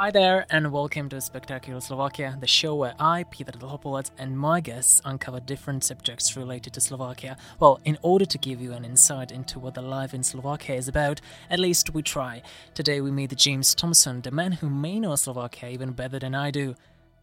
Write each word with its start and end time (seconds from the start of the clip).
Hi 0.00 0.10
there, 0.10 0.46
and 0.48 0.72
welcome 0.72 1.10
to 1.10 1.20
Spectacular 1.20 1.78
Slovakia, 1.78 2.34
the 2.40 2.46
show 2.46 2.74
where 2.74 2.94
I, 2.98 3.24
Peter 3.24 3.52
Dlhopolec, 3.52 4.10
and 4.16 4.38
my 4.38 4.58
guests 4.58 5.02
uncover 5.04 5.40
different 5.40 5.84
subjects 5.84 6.38
related 6.38 6.72
to 6.72 6.80
Slovakia. 6.80 7.36
Well, 7.58 7.80
in 7.84 7.98
order 8.00 8.24
to 8.24 8.38
give 8.38 8.62
you 8.62 8.72
an 8.72 8.86
insight 8.86 9.30
into 9.30 9.58
what 9.58 9.74
the 9.74 9.82
life 9.82 10.14
in 10.14 10.22
Slovakia 10.22 10.76
is 10.76 10.88
about, 10.88 11.20
at 11.50 11.58
least 11.58 11.92
we 11.92 12.00
try. 12.00 12.40
Today 12.72 13.02
we 13.02 13.10
meet 13.10 13.36
James 13.36 13.74
Thompson, 13.74 14.22
the 14.22 14.30
man 14.30 14.52
who 14.52 14.70
may 14.70 14.98
know 14.98 15.14
Slovakia 15.16 15.68
even 15.68 15.92
better 15.92 16.18
than 16.18 16.34
I 16.34 16.50
do. 16.50 16.76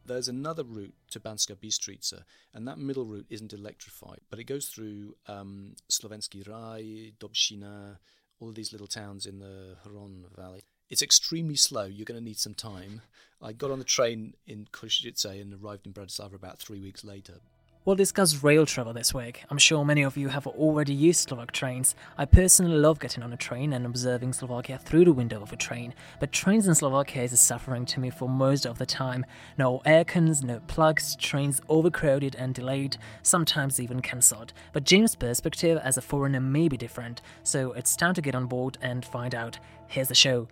There's 0.05 0.27
another 0.27 0.63
route 0.63 0.93
to 1.09 1.19
Banska 1.19 1.55
Bystrica, 1.55 2.25
and 2.53 2.67
that 2.67 2.77
middle 2.77 3.05
route 3.07 3.25
isn't 3.31 3.53
electrified, 3.53 4.19
but 4.29 4.37
it 4.37 4.43
goes 4.43 4.67
through 4.67 5.15
um, 5.27 5.73
Slovenský 5.91 6.47
Raj, 6.47 7.13
Dobšina, 7.17 7.97
all 8.39 8.51
these 8.51 8.71
little 8.71 8.85
towns 8.85 9.25
in 9.25 9.39
the 9.39 9.77
Hron 9.83 10.25
Valley. 10.35 10.61
It's 10.89 11.01
extremely 11.01 11.55
slow. 11.55 11.83
You're 11.83 12.05
going 12.05 12.19
to 12.19 12.23
need 12.23 12.37
some 12.37 12.53
time. 12.53 13.01
I 13.41 13.51
got 13.51 13.71
on 13.71 13.79
the 13.79 13.85
train 13.85 14.35
in 14.47 14.67
Košice 14.71 15.41
and 15.41 15.53
arrived 15.53 15.85
in 15.85 15.93
Bratislava 15.93 16.35
about 16.35 16.59
three 16.59 16.79
weeks 16.79 17.03
later. 17.03 17.41
We'll 17.83 17.95
discuss 17.95 18.43
rail 18.43 18.65
travel 18.65 18.91
this 18.91 19.13
week. 19.13 19.45
I'm 19.49 19.57
sure 19.57 19.85
many 19.85 20.01
of 20.01 20.17
you 20.17 20.27
have 20.27 20.45
already 20.45 20.93
used 20.93 21.29
Slovak 21.29 21.53
trains. 21.53 21.95
I 22.17 22.25
personally 22.25 22.75
love 22.75 22.99
getting 22.99 23.23
on 23.23 23.31
a 23.31 23.37
train 23.37 23.71
and 23.71 23.85
observing 23.85 24.33
Slovakia 24.33 24.77
through 24.77 25.05
the 25.05 25.13
window 25.13 25.41
of 25.41 25.53
a 25.53 25.55
train, 25.55 25.93
but 26.19 26.33
trains 26.33 26.67
in 26.67 26.75
Slovakia 26.75 27.23
is 27.23 27.39
suffering 27.39 27.85
to 27.85 28.01
me 28.01 28.09
for 28.09 28.27
most 28.27 28.65
of 28.65 28.77
the 28.77 28.85
time. 28.85 29.25
No 29.57 29.81
aircons, 29.85 30.43
no 30.43 30.59
plugs, 30.67 31.15
trains 31.15 31.61
overcrowded 31.69 32.35
and 32.35 32.53
delayed, 32.53 32.97
sometimes 33.23 33.79
even 33.79 34.01
cancelled. 34.01 34.51
But 34.73 34.83
James' 34.83 35.15
perspective 35.15 35.79
as 35.81 35.97
a 35.97 36.01
foreigner 36.01 36.41
may 36.41 36.67
be 36.67 36.75
different, 36.75 37.21
so 37.43 37.71
it's 37.71 37.95
time 37.95 38.15
to 38.15 38.21
get 38.21 38.35
on 38.35 38.47
board 38.47 38.77
and 38.81 39.05
find 39.05 39.33
out. 39.33 39.59
Here's 39.87 40.09
the 40.09 40.15
show. 40.15 40.49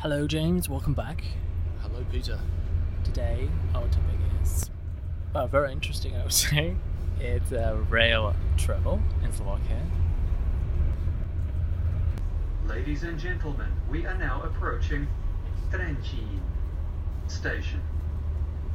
Hello, 0.00 0.26
James. 0.26 0.68
Welcome 0.68 0.92
back. 0.92 1.24
Hello, 1.80 2.04
Peter. 2.12 2.38
Today, 3.02 3.48
our 3.74 3.88
topic 3.88 4.18
is 4.42 4.70
well, 5.32 5.48
very 5.48 5.72
interesting. 5.72 6.14
I 6.14 6.22
would 6.22 6.32
say 6.34 6.76
it's 7.18 7.50
uh, 7.50 7.78
rail 7.88 8.34
travel 8.58 9.00
in 9.24 9.32
Slovakia. 9.32 9.80
Ladies 12.66 13.04
and 13.04 13.18
gentlemen, 13.18 13.72
we 13.90 14.04
are 14.04 14.18
now 14.18 14.42
approaching 14.42 15.08
Trenčín 15.70 16.40
station. 17.26 17.80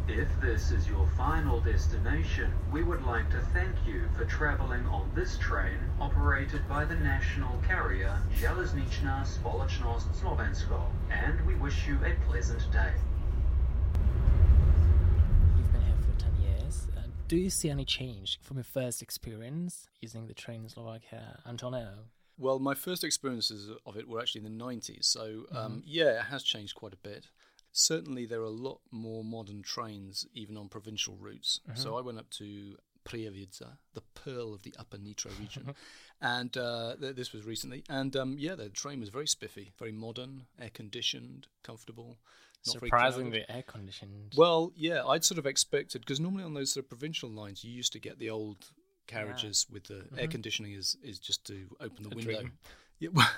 If 0.07 0.27
this 0.41 0.71
is 0.71 0.87
your 0.87 1.07
final 1.15 1.59
destination, 1.61 2.51
we 2.71 2.83
would 2.83 3.03
like 3.05 3.29
to 3.29 3.39
thank 3.53 3.75
you 3.85 4.09
for 4.17 4.25
traveling 4.25 4.85
on 4.87 5.09
this 5.15 5.37
train 5.37 5.77
operated 5.99 6.67
by 6.67 6.85
the 6.85 6.95
national 6.95 7.55
carrier 7.67 8.17
Železničná 8.35 9.23
Spoločnosť 9.23 10.09
Slovensko, 10.17 10.89
and 11.11 11.39
we 11.45 11.55
wish 11.55 11.87
you 11.87 11.97
a 12.03 12.17
pleasant 12.27 12.59
day. 12.73 12.91
You've 15.55 15.71
been 15.71 15.85
here 15.85 16.01
for 16.01 16.19
10 16.19 16.35
years. 16.41 16.87
Uh, 16.97 17.01
do 17.27 17.37
you 17.37 17.49
see 17.49 17.69
any 17.69 17.85
change 17.85 18.39
from 18.41 18.57
your 18.57 18.65
first 18.65 19.01
experience 19.01 19.87
using 20.01 20.25
the 20.25 20.33
train 20.33 20.63
in 20.63 20.69
Slovakia 20.69 21.39
until 21.45 21.69
now? 21.69 22.09
Well, 22.37 22.57
my 22.57 22.73
first 22.73 23.03
experiences 23.03 23.69
of 23.85 23.95
it 23.95 24.09
were 24.09 24.19
actually 24.19 24.43
in 24.43 24.57
the 24.57 24.63
90s, 24.63 25.05
so 25.05 25.45
um, 25.51 25.83
yeah, 25.85 26.19
it 26.19 26.25
has 26.31 26.41
changed 26.43 26.73
quite 26.73 26.93
a 26.93 26.97
bit. 26.97 27.27
Certainly, 27.71 28.25
there 28.25 28.41
are 28.41 28.45
a 28.45 28.49
lot 28.49 28.81
more 28.91 29.23
modern 29.23 29.61
trains, 29.61 30.25
even 30.33 30.57
on 30.57 30.67
provincial 30.69 31.15
routes. 31.19 31.59
So 31.75 31.97
I 31.97 32.01
went 32.01 32.17
up 32.19 32.29
to 32.31 32.75
Prievidza, 33.05 33.77
the 33.93 34.01
pearl 34.13 34.53
of 34.53 34.63
the 34.63 34.73
Upper 34.77 34.97
Nitra 34.97 35.37
region, 35.39 35.73
and 36.21 36.55
uh, 36.57 36.95
th- 36.99 37.15
this 37.15 37.31
was 37.33 37.45
recently. 37.45 37.83
And 37.89 38.15
um, 38.15 38.35
yeah, 38.37 38.55
the 38.55 38.69
train 38.69 38.99
was 38.99 39.09
very 39.09 39.27
spiffy, 39.27 39.71
very 39.79 39.91
modern, 39.91 40.43
air 40.59 40.69
conditioned, 40.73 41.47
comfortable. 41.63 42.17
Surprisingly 42.63 43.43
air 43.49 43.63
conditioned. 43.63 44.33
Well, 44.37 44.71
yeah, 44.75 45.03
I'd 45.03 45.23
sort 45.23 45.39
of 45.39 45.47
expected 45.47 46.01
because 46.01 46.19
normally 46.19 46.43
on 46.43 46.53
those 46.53 46.73
sort 46.73 46.85
of 46.85 46.89
provincial 46.89 47.29
lines, 47.29 47.63
you 47.63 47.71
used 47.71 47.91
to 47.93 47.99
get 47.99 48.19
the 48.19 48.29
old 48.29 48.57
carriages 49.07 49.65
with 49.71 49.85
the 49.85 50.05
air 50.17 50.27
conditioning 50.27 50.73
is 50.73 50.95
is 51.03 51.17
just 51.17 51.43
to 51.47 51.67
open 51.79 52.03
the 52.03 52.09
A 52.11 52.15
window. 52.15 52.33
dream. 52.33 52.51
Yeah, 52.99 53.09
well, 53.13 53.29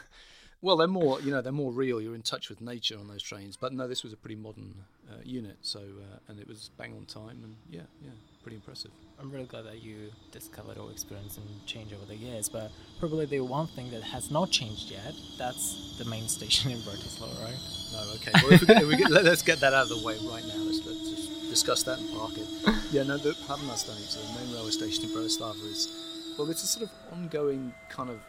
well, 0.64 0.78
they're 0.78 0.88
more 0.88 1.22
you 1.22 1.30
know 1.30 1.42
they're 1.42 1.52
more 1.52 1.72
real. 1.72 2.02
You're 2.02 2.16
in 2.16 2.22
touch 2.22 2.50
with 2.50 2.62
nature 2.62 2.98
on 2.98 3.08
those 3.08 3.22
trains. 3.22 3.58
But 3.58 3.74
no, 3.74 3.88
this 3.88 4.02
was 4.02 4.14
a 4.14 4.18
pretty 4.18 4.36
modern 4.36 4.74
uh, 5.12 5.18
unit. 5.24 5.58
So 5.62 5.80
uh, 5.80 6.20
and 6.30 6.40
it 6.40 6.48
was 6.48 6.72
bang 6.78 6.94
on 6.98 7.06
time 7.06 7.42
and 7.44 7.56
yeah, 7.70 7.82
yeah, 8.02 8.12
pretty 8.42 8.56
impressive. 8.56 8.92
I'm 9.20 9.30
really 9.30 9.46
glad 9.46 9.66
that 9.66 9.84
you 9.84 10.10
discovered 10.32 10.78
or 10.78 10.90
experienced 10.90 11.38
and 11.38 11.48
changed 11.66 11.94
over 11.94 12.06
the 12.06 12.16
years, 12.16 12.48
but 12.48 12.72
probably 12.98 13.26
the 13.26 13.42
one 13.42 13.68
thing 13.68 13.92
that 13.92 14.04
has 14.04 14.32
not 14.32 14.52
changed 14.52 14.90
yet, 14.90 15.14
that's 15.38 15.98
the 15.98 16.06
main 16.06 16.28
station 16.38 16.72
in 16.72 16.80
Bratislava, 16.80 17.44
right? 17.44 17.60
No, 17.92 18.00
okay. 18.16 18.32
Well, 18.42 18.54
if 18.54 18.62
we 18.62 18.68
get, 18.68 18.88
we 18.88 18.96
get, 18.96 19.12
let, 19.12 19.26
us 19.26 19.42
get 19.42 19.60
that 19.60 19.74
out 19.74 19.84
of 19.84 19.90
the 19.90 20.06
way 20.06 20.16
right 20.16 20.44
now. 20.48 20.64
Let's, 20.64 20.86
let's 20.86 21.10
just 21.10 21.50
discuss 21.50 21.84
that 21.84 22.00
and 22.00 22.10
park 22.14 22.34
it. 22.38 22.48
Yeah, 22.94 23.02
no, 23.02 23.18
the 23.18 23.32
Hlavná 23.32 23.74
stanica, 23.74 24.22
the 24.22 24.40
main 24.40 24.54
railway 24.54 24.70
station 24.70 25.06
in 25.06 25.10
Bratislava, 25.10 25.66
is 25.66 25.92
well, 26.38 26.50
it's 26.50 26.64
a 26.64 26.68
sort 26.68 26.86
of 26.86 26.92
ongoing 27.12 27.74
kind 27.90 28.12
of 28.12 28.20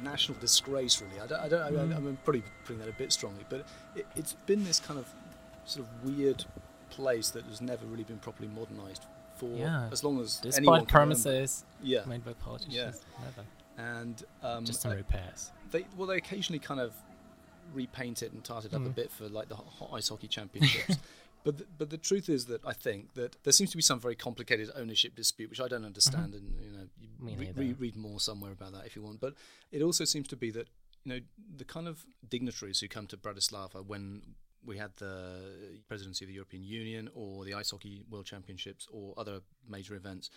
national 0.00 0.38
disgrace, 0.38 1.00
really. 1.02 1.20
I 1.20 1.26
don't, 1.26 1.40
I 1.40 1.48
don't, 1.48 1.92
I, 1.92 1.96
I'm 1.96 2.18
probably 2.24 2.42
putting 2.64 2.78
that 2.80 2.88
a 2.88 2.92
bit 2.92 3.12
strongly, 3.12 3.44
but 3.48 3.64
it, 3.96 4.06
it's 4.16 4.34
been 4.46 4.64
this 4.64 4.80
kind 4.80 4.98
of 4.98 5.06
sort 5.64 5.86
of 5.86 6.04
weird 6.16 6.44
place 6.90 7.30
that 7.30 7.44
has 7.44 7.60
never 7.60 7.84
really 7.86 8.04
been 8.04 8.18
properly 8.18 8.48
modernised 8.48 9.06
for 9.36 9.46
Yeah. 9.56 9.88
as 9.92 10.04
long 10.04 10.20
as 10.20 10.40
anyone 10.56 10.80
Despite 10.80 10.80
can 10.80 10.86
promises 10.86 11.64
Yeah, 11.82 12.04
made 12.06 12.24
by 12.24 12.32
politicians, 12.34 13.00
never. 13.20 13.46
and 13.78 14.22
um, 14.42 14.64
Just 14.64 14.82
some 14.82 14.92
repairs. 14.92 15.50
they 15.70 15.86
well 15.96 16.06
they 16.06 16.16
occasionally 16.18 16.58
kind 16.58 16.80
of 16.80 16.92
repaint 17.72 18.22
it 18.22 18.32
and 18.32 18.44
tart 18.44 18.64
it 18.66 18.74
up 18.74 18.82
a 18.82 18.88
Mm. 18.90 18.94
bit 18.94 19.10
for 19.10 19.28
like 19.28 19.48
the 19.48 19.54
hot 19.56 19.90
ice 19.94 20.08
hockey 20.10 20.28
championships 20.28 20.98
but 21.44 21.58
the, 21.58 21.66
but 21.78 21.90
the 21.90 21.98
truth 21.98 22.28
is 22.28 22.46
that 22.46 22.64
I 22.64 22.72
think 22.72 23.14
that 23.14 23.36
there 23.44 23.52
seems 23.52 23.70
to 23.70 23.76
be 23.76 23.82
some 23.82 24.00
very 24.00 24.14
complicated 24.14 24.70
ownership 24.74 25.14
dispute 25.14 25.50
which 25.50 25.60
I 25.60 25.68
don't 25.68 25.84
understand 25.84 26.34
and 26.34 26.54
you 26.60 26.70
know 26.70 26.86
you 27.00 27.08
Mm-hmm. 27.22 27.60
Re- 27.60 27.68
re- 27.68 27.76
read 27.78 27.96
more 27.96 28.18
somewhere 28.18 28.50
about 28.50 28.72
that 28.72 28.84
if 28.84 28.96
you 28.96 29.02
want 29.02 29.20
but 29.20 29.34
it 29.70 29.80
also 29.80 30.04
seems 30.04 30.26
to 30.28 30.36
be 30.36 30.50
that 30.50 30.68
you 31.04 31.14
know 31.14 31.20
the 31.56 31.64
kind 31.64 31.86
of 31.86 32.04
dignitaries 32.28 32.80
who 32.80 32.88
come 32.88 33.06
to 33.06 33.16
Bratislava 33.16 33.86
when 33.86 34.22
we 34.66 34.76
had 34.76 34.90
the 34.96 35.36
presidency 35.86 36.24
of 36.24 36.28
the 36.28 36.34
European 36.34 36.64
Union 36.64 37.08
or 37.14 37.44
the 37.44 37.54
ice 37.54 37.70
hockey 37.70 38.02
world 38.10 38.26
championships 38.26 38.88
or 38.90 39.14
other 39.16 39.40
major 39.68 39.94
events 39.94 40.30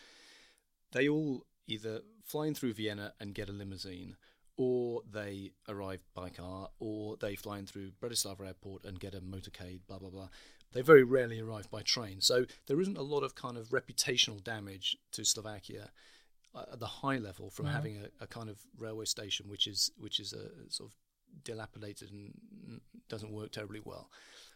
they 0.91 1.09
all 1.09 1.45
either 1.67 2.01
fly 2.23 2.47
in 2.47 2.55
through 2.55 2.73
Vienna 2.73 3.13
and 3.19 3.33
get 3.33 3.49
a 3.49 3.51
limousine, 3.51 4.15
or 4.57 5.01
they 5.11 5.51
arrive 5.67 6.01
by 6.13 6.29
car, 6.29 6.69
or 6.79 7.17
they 7.17 7.35
fly 7.35 7.59
in 7.59 7.65
through 7.65 7.91
Bratislava 8.01 8.47
airport 8.47 8.85
and 8.85 8.99
get 8.99 9.13
a 9.13 9.19
motorcade, 9.19 9.79
blah, 9.87 9.99
blah, 9.99 10.09
blah. 10.09 10.29
They 10.75 10.81
very 10.81 11.03
rarely 11.03 11.39
arrive 11.39 11.71
by 11.71 11.81
train. 11.81 12.19
So 12.19 12.45
there 12.67 12.81
isn't 12.81 12.97
a 12.97 13.01
lot 13.01 13.23
of 13.23 13.33
kind 13.33 13.57
of 13.57 13.69
reputational 13.69 14.43
damage 14.43 14.97
to 15.13 15.23
Slovakia 15.23 15.89
uh, 16.53 16.65
at 16.73 16.79
the 16.81 16.85
high 16.85 17.17
level 17.17 17.49
from 17.49 17.65
having 17.67 17.97
a, 17.97 18.23
a 18.23 18.27
kind 18.27 18.49
of 18.49 18.59
railway 18.77 19.05
station 19.05 19.47
which 19.49 19.67
is 19.67 19.91
which 19.97 20.19
is 20.19 20.33
a 20.33 20.69
sort 20.69 20.89
of 20.89 20.95
dilapidated 21.43 22.11
and 22.11 22.81
doesn't 23.09 23.31
work 23.31 23.51
terribly 23.51 23.79
well. 23.83 24.09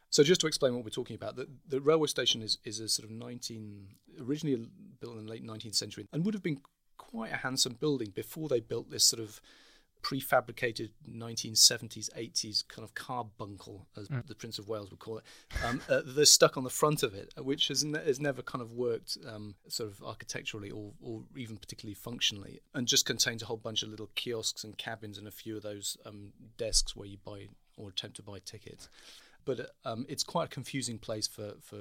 So 0.09 0.23
just 0.23 0.41
to 0.41 0.47
explain 0.47 0.75
what 0.75 0.83
we're 0.83 0.89
talking 0.89 1.15
about, 1.15 1.35
the, 1.35 1.47
the 1.67 1.79
railway 1.79 2.07
station 2.07 2.41
is, 2.41 2.57
is 2.65 2.79
a 2.79 2.89
sort 2.89 3.07
of 3.07 3.11
19, 3.15 3.87
originally 4.21 4.65
built 4.99 5.17
in 5.17 5.25
the 5.25 5.31
late 5.31 5.45
19th 5.45 5.75
century 5.75 6.05
and 6.11 6.25
would 6.25 6.33
have 6.33 6.43
been 6.43 6.61
quite 6.97 7.31
a 7.31 7.37
handsome 7.37 7.73
building 7.79 8.11
before 8.13 8.49
they 8.49 8.59
built 8.59 8.89
this 8.89 9.05
sort 9.05 9.21
of 9.21 9.39
prefabricated 10.03 10.89
1970s, 11.09 12.09
80s 12.17 12.67
kind 12.67 12.83
of 12.83 12.93
carbuncle, 12.95 13.87
as 13.97 14.07
the 14.27 14.35
Prince 14.35 14.59
of 14.59 14.67
Wales 14.67 14.89
would 14.89 14.99
call 14.99 15.17
it. 15.17 15.23
Um, 15.63 15.81
uh, 15.89 16.01
they're 16.05 16.25
stuck 16.25 16.57
on 16.57 16.63
the 16.63 16.69
front 16.69 17.03
of 17.03 17.13
it, 17.13 17.33
which 17.37 17.67
has, 17.67 17.83
ne- 17.83 18.03
has 18.03 18.19
never 18.19 18.41
kind 18.41 18.61
of 18.61 18.71
worked 18.71 19.17
um, 19.27 19.55
sort 19.67 19.89
of 19.89 20.03
architecturally 20.03 20.71
or, 20.71 20.91
or 21.01 21.23
even 21.35 21.57
particularly 21.57 21.95
functionally, 21.95 22.61
and 22.73 22.87
just 22.87 23.05
contains 23.05 23.41
a 23.41 23.45
whole 23.45 23.57
bunch 23.57 23.83
of 23.83 23.89
little 23.89 24.09
kiosks 24.15 24.63
and 24.63 24.77
cabins 24.77 25.17
and 25.17 25.27
a 25.27 25.31
few 25.31 25.57
of 25.57 25.63
those 25.63 25.97
um, 26.05 26.33
desks 26.57 26.95
where 26.95 27.07
you 27.07 27.17
buy 27.23 27.47
or 27.77 27.89
attempt 27.89 28.17
to 28.17 28.23
buy 28.23 28.39
tickets 28.43 28.89
but 29.45 29.71
um, 29.85 30.05
it's 30.07 30.23
quite 30.23 30.45
a 30.45 30.49
confusing 30.49 30.99
place 30.99 31.25
for, 31.25 31.53
for, 31.61 31.77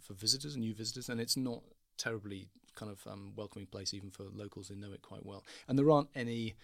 for 0.00 0.14
visitors, 0.14 0.54
and 0.54 0.62
new 0.62 0.74
visitors, 0.74 1.08
and 1.08 1.20
it's 1.20 1.36
not 1.36 1.62
terribly 1.96 2.48
kind 2.76 2.92
of 2.92 3.04
um, 3.12 3.32
welcoming 3.34 3.66
place 3.66 3.92
even 3.92 4.10
for 4.10 4.24
locals 4.32 4.68
who 4.68 4.76
know 4.76 4.92
it 4.92 5.02
quite 5.02 5.26
well. 5.26 5.44
And 5.66 5.78
there 5.78 5.90
aren't 5.90 6.10
any. 6.14 6.54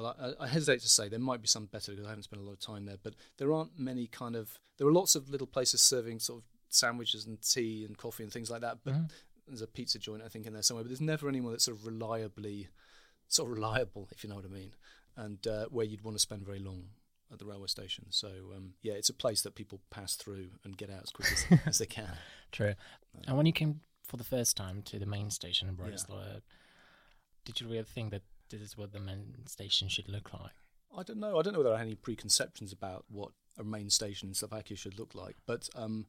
Well, 0.00 0.16
I, 0.18 0.44
I 0.44 0.46
hesitate 0.46 0.80
to 0.80 0.88
say 0.88 1.08
there 1.08 1.18
might 1.18 1.42
be 1.42 1.48
some 1.48 1.66
better 1.66 1.92
because 1.92 2.06
I 2.06 2.10
haven't 2.10 2.24
spent 2.24 2.42
a 2.42 2.44
lot 2.44 2.52
of 2.52 2.60
time 2.60 2.86
there, 2.86 2.96
but 3.02 3.14
there 3.38 3.52
aren't 3.52 3.78
many 3.78 4.06
kind 4.06 4.36
of. 4.36 4.58
There 4.78 4.86
are 4.86 4.92
lots 4.92 5.14
of 5.14 5.28
little 5.28 5.46
places 5.46 5.82
serving 5.82 6.20
sort 6.20 6.40
of 6.40 6.44
sandwiches 6.68 7.26
and 7.26 7.40
tea 7.42 7.84
and 7.84 7.98
coffee 7.98 8.22
and 8.22 8.32
things 8.32 8.50
like 8.50 8.62
that. 8.62 8.78
But 8.84 8.94
there's 9.46 9.62
a 9.62 9.66
pizza 9.66 9.98
joint 9.98 10.22
I 10.24 10.28
think 10.28 10.46
in 10.46 10.52
there 10.52 10.62
somewhere. 10.62 10.84
But 10.84 10.90
there's 10.90 11.00
never 11.00 11.28
anyone 11.28 11.52
that's 11.52 11.64
sort 11.64 11.76
of 11.76 11.86
reliably, 11.86 12.68
sort 13.28 13.50
of 13.50 13.56
reliable, 13.56 14.08
if 14.10 14.24
you 14.24 14.30
know 14.30 14.36
what 14.36 14.44
I 14.44 14.48
mean, 14.48 14.72
and 15.16 15.46
uh, 15.46 15.66
where 15.66 15.84
you'd 15.84 16.02
want 16.02 16.16
to 16.16 16.20
spend 16.20 16.46
very 16.46 16.60
long 16.60 16.84
at 17.32 17.38
the 17.38 17.44
railway 17.44 17.66
station. 17.66 18.06
So 18.10 18.28
um, 18.56 18.74
yeah, 18.82 18.94
it's 18.94 19.08
a 19.08 19.14
place 19.14 19.42
that 19.42 19.54
people 19.54 19.80
pass 19.90 20.14
through 20.14 20.48
and 20.64 20.76
get 20.76 20.90
out 20.90 21.02
as 21.02 21.10
quick 21.10 21.28
as, 21.30 21.58
as 21.66 21.78
they 21.78 21.86
can. 21.86 22.10
True. 22.52 22.74
And 23.26 23.36
when 23.36 23.46
you 23.46 23.52
came 23.52 23.80
for 24.04 24.16
the 24.16 24.24
first 24.24 24.56
time 24.56 24.82
to 24.82 24.98
the 24.98 25.06
main 25.06 25.30
station 25.30 25.68
in 25.68 25.76
Bratislava, 25.76 26.40
did 27.44 27.60
you 27.60 27.68
really 27.68 27.84
think 27.84 28.10
that 28.10 28.22
this 28.50 28.60
is 28.60 28.76
what 28.76 28.92
the 28.92 29.00
main 29.00 29.46
station 29.46 29.88
should 29.88 30.08
look 30.08 30.32
like? 30.32 30.52
I 30.96 31.02
don't 31.02 31.18
know. 31.18 31.38
I 31.38 31.42
don't 31.42 31.52
know 31.52 31.60
whether 31.60 31.74
I 31.74 31.78
have 31.78 31.86
any 31.86 31.94
preconceptions 31.94 32.72
about 32.72 33.04
what 33.08 33.30
a 33.58 33.64
main 33.64 33.90
station 33.90 34.28
in 34.28 34.34
Slovakia 34.34 34.76
should 34.76 34.98
look 34.98 35.14
like, 35.14 35.36
but 35.46 35.68
um, 35.76 36.06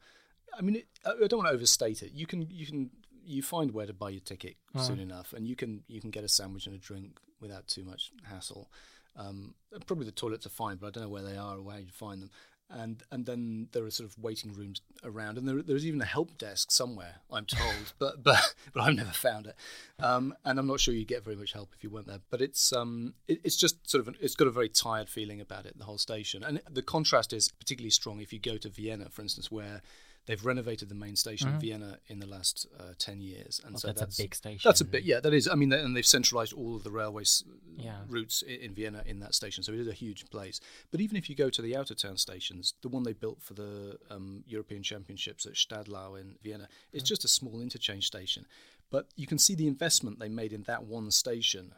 I 0.58 0.62
mean, 0.62 0.78
it, 0.78 0.88
I 1.06 1.28
don't 1.28 1.40
want 1.40 1.50
to 1.50 1.54
overstate 1.54 2.02
it. 2.02 2.12
You 2.14 2.26
can 2.26 2.48
you 2.50 2.66
can 2.66 2.90
you 3.24 3.42
find 3.44 3.72
where 3.72 3.86
to 3.86 3.94
buy 3.94 4.10
your 4.10 4.22
ticket 4.22 4.56
soon 4.78 5.00
enough, 5.00 5.34
and 5.34 5.48
you 5.48 5.56
can 5.56 5.84
you 5.88 6.02
can 6.02 6.10
get 6.10 6.24
a 6.24 6.30
sandwich 6.30 6.66
and 6.66 6.76
a 6.76 6.80
drink 6.80 7.20
without 7.40 7.68
too 7.68 7.84
much 7.84 8.12
hassle. 8.24 8.70
Um, 9.16 9.56
probably 9.86 10.06
the 10.06 10.12
toilets 10.12 10.46
are 10.46 10.50
fine, 10.50 10.78
but 10.78 10.88
I 10.88 10.90
don't 10.92 11.04
know 11.04 11.10
where 11.10 11.24
they 11.24 11.38
are 11.38 11.58
or 11.58 11.62
where 11.62 11.80
you 11.80 11.92
find 11.92 12.22
them. 12.22 12.32
And 12.74 13.04
and 13.12 13.26
then 13.26 13.68
there 13.72 13.84
are 13.84 13.92
sort 13.92 14.10
of 14.10 14.18
waiting 14.18 14.54
rooms 14.54 14.82
around, 15.04 15.38
and 15.38 15.48
there, 15.48 15.62
there's 15.62 15.86
even 15.86 16.02
a 16.02 16.06
help 16.06 16.38
desk 16.38 16.72
somewhere. 16.72 17.16
I'm 17.32 17.46
told, 17.46 17.94
but 18.00 18.24
but 18.24 18.56
but 18.74 18.82
I've 18.82 18.96
never 18.96 19.12
found 19.12 19.48
it. 19.48 19.56
Um, 20.00 20.34
and 20.46 20.58
I'm 20.58 20.68
not 20.68 20.80
sure 20.80 20.94
you 20.94 21.06
get 21.06 21.24
very 21.24 21.36
much 21.36 21.54
help 21.54 21.74
if 21.76 21.84
you 21.84 21.90
weren't 21.90 22.08
there. 22.08 22.22
But 22.30 22.42
it's 22.42 22.72
um 22.74 23.14
it, 23.28 23.42
it's 23.44 23.58
just 23.58 23.90
sort 23.90 24.02
of 24.02 24.08
an, 24.08 24.16
it's 24.22 24.36
got 24.36 24.48
a 24.48 24.52
very 24.52 24.70
tired 24.70 25.10
feeling 25.10 25.42
about 25.42 25.66
it, 25.66 25.78
the 25.78 25.86
whole 25.86 25.98
station. 25.98 26.44
And 26.44 26.62
the 26.70 26.82
contrast 26.82 27.34
is 27.34 27.50
particularly 27.50 27.92
strong 27.92 28.22
if 28.22 28.32
you 28.32 28.40
go 28.40 28.58
to 28.58 28.70
Vienna, 28.70 29.10
for 29.10 29.22
instance, 29.22 29.52
where 29.52 29.82
they've 30.28 30.46
renovated 30.46 30.88
the 30.90 30.96
main 30.96 31.16
station 31.16 31.50
in 31.50 31.60
Vienna 31.60 31.98
in 32.08 32.20
the 32.20 32.28
last 32.28 32.68
uh, 32.80 32.94
ten 32.98 33.22
years, 33.22 33.60
and 33.64 33.74
Well, 33.74 33.80
so 33.80 33.88
that's, 33.88 34.00
that's 34.02 34.20
a 34.20 34.24
big 34.24 34.36
station. 34.36 34.62
that's 34.70 34.82
a 34.82 34.86
bit, 34.86 35.04
yeah, 35.04 35.20
that 35.20 35.34
is. 35.34 35.48
I 35.48 35.56
mean, 35.56 35.70
they- 35.70 35.80
and 35.82 35.96
they've 35.96 36.06
centralised 36.06 36.54
all 36.54 36.76
of 36.76 36.84
the 36.84 36.92
railways 36.92 37.44
Yeah. 37.78 38.04
routes 38.08 38.44
i- 38.48 38.52
in 38.52 38.74
Vienna 38.76 39.04
in 39.06 39.20
that 39.20 39.34
station, 39.36 39.64
so 39.64 39.74
it 39.74 39.80
is 39.80 39.88
a 39.88 39.94
huge 39.94 40.30
place. 40.30 40.60
But 40.92 41.02
even 41.02 41.18
if 41.18 41.30
you 41.30 41.36
go 41.36 41.50
to 41.50 41.62
the 41.62 41.76
outer 41.76 41.96
town 41.96 42.18
stations, 42.18 42.74
the 42.82 42.90
one 42.90 43.04
they 43.04 43.14
built 43.14 43.42
for 43.42 43.54
the 43.56 43.98
um, 44.10 44.44
European 44.48 44.84
Championships 44.84 45.46
at 45.46 45.54
Stadlau 45.54 46.20
in 46.20 46.36
Vienna, 46.44 46.68
it's 46.94 47.04
just 47.08 47.26
a 47.26 47.28
small 47.28 47.60
interchange 47.62 48.06
station. 48.08 48.46
But 48.90 49.08
you 49.16 49.26
can 49.28 49.38
see 49.38 49.56
the 49.56 49.68
investment 49.68 50.20
they 50.20 50.30
made 50.30 50.54
in 50.54 50.64
that 50.64 50.84
one 50.84 51.12
station 51.12 51.74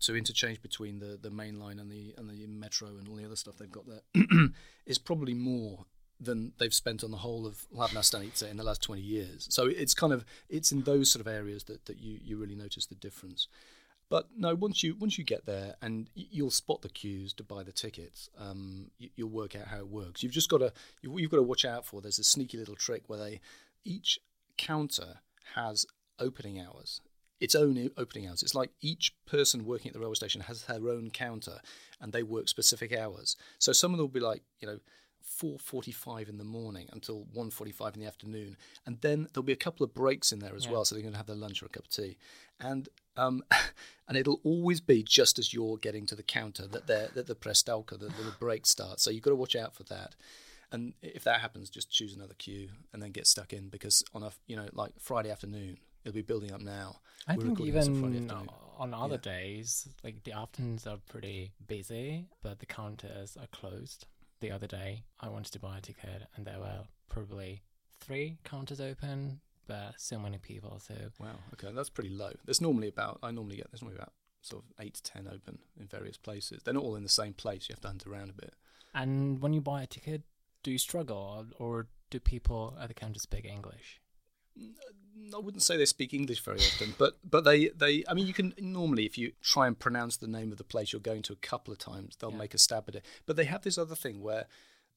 to 0.00 0.14
interchange 0.14 0.60
between 0.62 0.98
the, 0.98 1.18
the 1.20 1.30
main 1.30 1.58
line 1.58 1.78
and 1.78 1.90
the 1.90 2.14
and 2.18 2.28
the 2.28 2.46
metro 2.46 2.88
and 2.98 3.08
all 3.08 3.16
the 3.16 3.24
other 3.24 3.34
stuff 3.36 3.56
they've 3.56 3.70
got 3.72 3.86
there 3.86 4.02
is 4.86 4.98
probably 4.98 5.32
more 5.34 5.86
than 6.20 6.52
they've 6.58 6.72
spent 6.72 7.04
on 7.04 7.10
the 7.10 7.18
whole 7.18 7.46
of 7.46 7.66
Hlavna 7.74 8.00
Stanica 8.00 8.50
in 8.50 8.56
the 8.56 8.64
last 8.64 8.82
20 8.82 9.00
years. 9.00 9.46
So 9.50 9.66
it's 9.66 9.94
kind 9.94 10.12
of 10.12 10.24
it's 10.48 10.72
in 10.72 10.82
those 10.82 11.10
sort 11.10 11.20
of 11.20 11.32
areas 11.32 11.64
that, 11.64 11.86
that 11.86 11.98
you, 11.98 12.18
you 12.22 12.36
really 12.36 12.54
notice 12.54 12.86
the 12.86 12.94
difference. 12.94 13.48
But 14.08 14.28
no, 14.36 14.54
once 14.54 14.82
you 14.82 14.94
once 14.94 15.18
you 15.18 15.24
get 15.24 15.46
there 15.46 15.74
and 15.82 16.08
you'll 16.14 16.50
spot 16.50 16.82
the 16.82 16.88
queues 16.88 17.32
to 17.34 17.42
buy 17.42 17.64
the 17.64 17.72
tickets, 17.72 18.30
um, 18.38 18.90
you, 18.98 19.10
you'll 19.16 19.30
work 19.30 19.56
out 19.56 19.66
how 19.66 19.78
it 19.78 19.88
works. 19.88 20.22
You've 20.22 20.32
just 20.32 20.48
got 20.48 20.58
to 20.58 20.72
you, 21.02 21.18
you've 21.18 21.30
got 21.30 21.38
to 21.38 21.42
watch 21.42 21.64
out 21.64 21.84
for. 21.84 22.00
There's 22.00 22.18
a 22.18 22.24
sneaky 22.24 22.56
little 22.56 22.76
trick 22.76 23.04
where 23.08 23.18
they 23.18 23.40
each 23.84 24.20
counter 24.56 25.20
has 25.54 25.86
opening 26.20 26.60
hours, 26.60 27.00
its 27.40 27.56
own 27.56 27.90
opening 27.96 28.28
hours. 28.28 28.42
It's 28.44 28.54
like 28.54 28.70
each 28.80 29.12
person 29.26 29.64
working 29.64 29.88
at 29.88 29.94
the 29.94 30.00
railway 30.00 30.14
station 30.14 30.42
has 30.42 30.62
their 30.62 30.88
own 30.88 31.10
counter, 31.10 31.60
and 32.00 32.12
they 32.12 32.22
work 32.22 32.48
specific 32.48 32.96
hours. 32.96 33.36
So 33.58 33.72
some 33.72 33.92
of 33.92 33.98
them 33.98 34.04
will 34.04 34.12
be 34.12 34.20
like 34.20 34.42
you 34.60 34.68
know. 34.68 34.78
4:45 35.26 36.28
in 36.28 36.38
the 36.38 36.44
morning 36.44 36.88
until 36.92 37.24
1:45 37.34 37.94
in 37.94 38.00
the 38.00 38.06
afternoon, 38.06 38.56
and 38.86 39.00
then 39.00 39.28
there'll 39.32 39.44
be 39.44 39.52
a 39.52 39.56
couple 39.56 39.84
of 39.84 39.92
breaks 39.94 40.32
in 40.32 40.38
there 40.38 40.54
as 40.54 40.64
Yeah. 40.64 40.72
well, 40.72 40.84
so 40.84 40.94
they're 40.94 41.02
going 41.02 41.12
to 41.12 41.18
have 41.18 41.26
their 41.26 41.36
lunch 41.36 41.62
or 41.62 41.66
a 41.66 41.68
cup 41.68 41.84
of 41.84 41.90
tea, 41.90 42.16
and 42.60 42.88
um, 43.16 43.42
and 44.08 44.16
it'll 44.16 44.40
always 44.44 44.80
be 44.80 45.02
just 45.02 45.38
as 45.38 45.52
you're 45.52 45.76
getting 45.78 46.06
to 46.06 46.14
the 46.14 46.22
counter 46.22 46.66
that 46.66 46.86
the 46.86 47.10
that 47.14 47.26
the 47.26 47.34
prestalka, 47.34 47.98
the 47.98 48.06
little 48.06 48.34
break 48.38 48.66
starts. 48.66 49.02
So 49.02 49.10
you've 49.10 49.22
got 49.22 49.30
to 49.30 49.36
watch 49.36 49.56
out 49.56 49.74
for 49.74 49.82
that. 49.84 50.14
And 50.72 50.94
if 51.00 51.22
that 51.24 51.40
happens, 51.40 51.70
just 51.70 51.90
choose 51.90 52.12
another 52.14 52.34
queue 52.34 52.70
and 52.92 53.00
then 53.02 53.12
get 53.12 53.26
stuck 53.26 53.52
in 53.52 53.68
because 53.68 54.02
on 54.14 54.22
a 54.22 54.32
you 54.46 54.56
know 54.56 54.68
like 54.72 54.92
Friday 54.98 55.30
afternoon, 55.30 55.78
it'll 56.04 56.14
be 56.14 56.22
building 56.22 56.52
up 56.52 56.60
now. 56.60 56.96
I 57.28 57.36
We're 57.36 57.44
think 57.44 57.60
recording 57.60 57.76
on 57.76 57.86
even 57.86 58.48
on 58.78 58.94
other 58.94 59.16
Yeah. 59.16 59.32
days, 59.32 59.88
like 60.04 60.22
the 60.24 60.32
afternoons 60.32 60.86
are 60.86 60.98
pretty 61.08 61.52
busy, 61.66 62.26
but 62.42 62.58
the 62.58 62.66
counters 62.66 63.36
are 63.36 63.46
closed. 63.48 64.06
The 64.40 64.50
other 64.50 64.66
day, 64.66 65.04
I 65.20 65.28
wanted 65.28 65.52
to 65.52 65.60
buy 65.60 65.78
a 65.78 65.80
ticket, 65.80 66.22
and 66.36 66.46
there 66.46 66.58
were 66.58 66.82
probably 67.08 67.62
three 68.00 68.38
counters 68.44 68.80
open, 68.80 69.40
but 69.66 69.94
so 69.96 70.18
many 70.18 70.38
people. 70.38 70.78
So 70.78 70.94
Wow, 71.18 71.36
okay, 71.54 71.72
that's 71.74 71.88
pretty 71.90 72.10
low. 72.10 72.32
There's 72.44 72.60
normally 72.60 72.88
about 72.88 73.18
I 73.22 73.30
normally 73.30 73.56
get 73.56 73.70
there's 73.70 73.82
normally 73.82 73.96
about 73.98 74.12
sort 74.42 74.64
of 74.64 74.84
eight 74.84 74.94
to 74.94 75.02
ten 75.02 75.26
open 75.26 75.58
in 75.80 75.86
various 75.86 76.16
places. 76.16 76.62
They're 76.62 76.74
not 76.74 76.84
all 76.84 76.96
in 76.96 77.02
the 77.02 77.08
same 77.08 77.32
place. 77.32 77.68
You 77.68 77.72
have 77.74 77.80
to 77.80 77.88
hunt 77.88 78.06
around 78.06 78.30
a 78.30 78.34
bit. 78.34 78.54
And 78.94 79.40
when 79.40 79.52
you 79.52 79.60
buy 79.60 79.82
a 79.82 79.86
ticket, 79.86 80.22
do 80.62 80.70
you 80.70 80.78
struggle, 80.78 81.46
or 81.58 81.88
do 82.10 82.20
people 82.20 82.76
at 82.80 82.88
the 82.88 82.94
counter 82.94 83.18
speak 83.20 83.44
English? 83.44 84.00
Mm, 84.58 84.74
I 85.34 85.38
wouldn't 85.38 85.62
say 85.62 85.76
they 85.76 85.84
speak 85.86 86.12
English 86.14 86.40
very 86.44 86.58
often, 86.58 86.94
but 86.98 87.18
but 87.28 87.44
they, 87.44 87.68
they 87.68 88.04
I 88.08 88.14
mean 88.14 88.26
you 88.26 88.32
can 88.34 88.54
normally 88.58 89.06
if 89.06 89.16
you 89.18 89.32
try 89.42 89.66
and 89.66 89.78
pronounce 89.78 90.16
the 90.16 90.26
name 90.28 90.52
of 90.52 90.58
the 90.58 90.64
place 90.64 90.92
you're 90.92 91.00
going 91.00 91.22
to 91.22 91.32
a 91.32 91.36
couple 91.36 91.72
of 91.72 91.78
times 91.78 92.16
they'll 92.16 92.30
Yeah. 92.30 92.36
make 92.38 92.54
a 92.54 92.58
stab 92.58 92.84
at 92.88 92.96
it. 92.96 93.04
But 93.26 93.36
they 93.36 93.44
have 93.44 93.62
this 93.62 93.78
other 93.78 93.94
thing 93.94 94.20
where, 94.22 94.46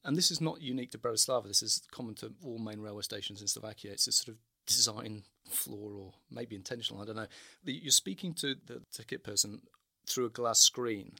and 0.04 0.16
this 0.16 0.30
is 0.30 0.40
not 0.40 0.60
unique 0.62 0.90
to 0.92 0.98
Bratislava. 0.98 1.46
This 1.48 1.62
is 1.62 1.82
common 1.90 2.14
to 2.16 2.32
all 2.42 2.58
main 2.58 2.80
railway 2.80 3.02
stations 3.02 3.40
in 3.40 3.48
Slovakia. 3.48 3.92
It's 3.92 4.06
a 4.06 4.12
sort 4.12 4.28
of 4.28 4.36
design 4.66 5.24
flaw 5.48 5.90
or 6.04 6.12
maybe 6.30 6.54
intentional. 6.54 7.02
I 7.02 7.06
don't 7.06 7.16
know. 7.16 7.26
You're 7.64 7.90
speaking 7.90 8.34
to 8.34 8.54
the 8.66 8.82
ticket 8.92 9.24
person 9.24 9.62
through 10.06 10.26
a 10.26 10.30
glass 10.30 10.60
screen. 10.60 11.12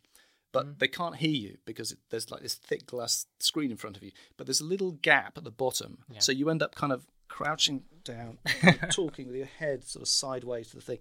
But 0.52 0.66
mm. 0.66 0.78
they 0.78 0.88
can't 0.88 1.16
hear 1.16 1.30
you 1.30 1.58
because 1.64 1.92
it, 1.92 1.98
there's 2.10 2.30
like 2.30 2.42
this 2.42 2.54
thick 2.54 2.86
glass 2.86 3.26
screen 3.38 3.70
in 3.70 3.76
front 3.76 3.96
of 3.96 4.02
you. 4.02 4.10
But 4.36 4.46
there's 4.46 4.60
a 4.60 4.64
little 4.64 4.92
gap 4.92 5.38
at 5.38 5.44
the 5.44 5.50
bottom, 5.50 5.98
Yeah. 6.10 6.18
so 6.20 6.32
you 6.32 6.50
end 6.50 6.62
up 6.62 6.74
kind 6.74 6.92
of 6.92 7.06
crouching 7.40 7.82
down, 8.04 8.38
talking 8.90 9.26
with 9.26 9.36
your 9.36 9.46
head 9.46 9.84
sort 9.84 10.02
of 10.02 10.08
sideways 10.08 10.70
to 10.70 10.76
the 10.76 10.82
thing, 10.82 10.98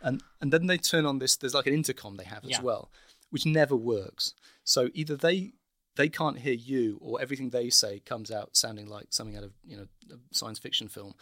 and 0.00 0.22
and 0.40 0.52
then 0.52 0.66
they 0.66 0.78
turn 0.78 1.06
on 1.06 1.18
this. 1.18 1.36
There's 1.36 1.54
like 1.54 1.66
an 1.66 1.74
intercom 1.74 2.16
they 2.16 2.24
have 2.24 2.44
as 2.44 2.50
Yeah. 2.50 2.62
well, 2.62 2.90
which 3.30 3.46
never 3.46 3.76
works. 3.76 4.34
So 4.64 4.90
either 4.94 5.16
they 5.16 5.52
they 5.96 6.08
can't 6.08 6.38
hear 6.40 6.54
you, 6.54 6.98
or 7.00 7.20
everything 7.20 7.50
they 7.50 7.70
say 7.70 8.00
comes 8.00 8.30
out 8.30 8.56
sounding 8.56 8.88
like 8.88 9.06
something 9.10 9.36
out 9.36 9.44
of 9.44 9.52
you 9.64 9.76
know 9.76 9.86
a 10.10 10.16
science 10.34 10.58
fiction 10.58 10.88
film. 10.88 11.14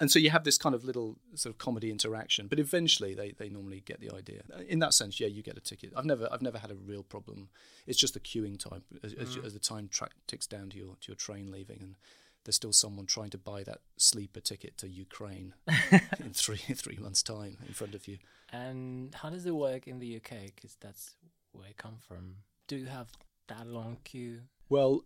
And 0.00 0.10
so 0.10 0.18
you 0.18 0.30
have 0.30 0.44
this 0.44 0.56
kind 0.56 0.74
of 0.74 0.82
little 0.82 1.18
sort 1.34 1.54
of 1.54 1.58
comedy 1.58 1.90
interaction, 1.90 2.46
but 2.46 2.58
eventually 2.58 3.12
they, 3.12 3.32
they 3.32 3.50
normally 3.50 3.80
get 3.80 4.00
the 4.00 4.10
idea. 4.14 4.40
In 4.66 4.78
that 4.78 4.94
sense, 4.94 5.20
yeah, 5.20 5.26
you 5.26 5.42
get 5.42 5.58
a 5.58 5.60
ticket. 5.60 5.92
I've 5.94 6.06
never 6.06 6.26
I've 6.32 6.40
never 6.40 6.58
had 6.58 6.70
a 6.70 6.74
real 6.74 7.02
problem. 7.02 7.50
It's 7.86 7.98
just 7.98 8.14
the 8.14 8.20
queuing 8.20 8.58
time 8.58 8.82
as, 9.02 9.12
as, 9.12 9.36
mm. 9.36 9.44
as 9.44 9.52
the 9.52 9.58
time 9.58 9.88
track 9.88 10.12
ticks 10.26 10.46
down 10.46 10.70
to 10.70 10.78
your 10.78 10.96
to 11.02 11.08
your 11.08 11.16
train 11.16 11.50
leaving, 11.50 11.80
and 11.82 11.96
there's 12.44 12.56
still 12.56 12.72
someone 12.72 13.06
trying 13.06 13.30
to 13.30 13.38
buy 13.38 13.62
that 13.64 13.80
sleeper 13.96 14.40
ticket 14.40 14.76
to 14.78 14.88
Ukraine 14.88 15.54
in 16.20 16.32
three 16.32 16.56
three 16.74 16.96
months' 16.96 17.22
time 17.22 17.58
in 17.66 17.74
front 17.74 17.94
of 17.94 18.06
you. 18.06 18.18
And 18.52 19.14
how 19.14 19.30
does 19.30 19.46
it 19.46 19.54
work 19.54 19.88
in 19.88 19.98
the 19.98 20.16
UK? 20.16 20.54
Because 20.54 20.76
that's 20.80 21.16
where 21.52 21.66
I 21.66 21.72
come 21.76 21.96
from. 22.06 22.36
Do 22.68 22.76
you 22.76 22.86
have 22.86 23.08
that 23.48 23.66
long 23.66 23.98
queue? 24.04 24.42
Well, 24.68 25.04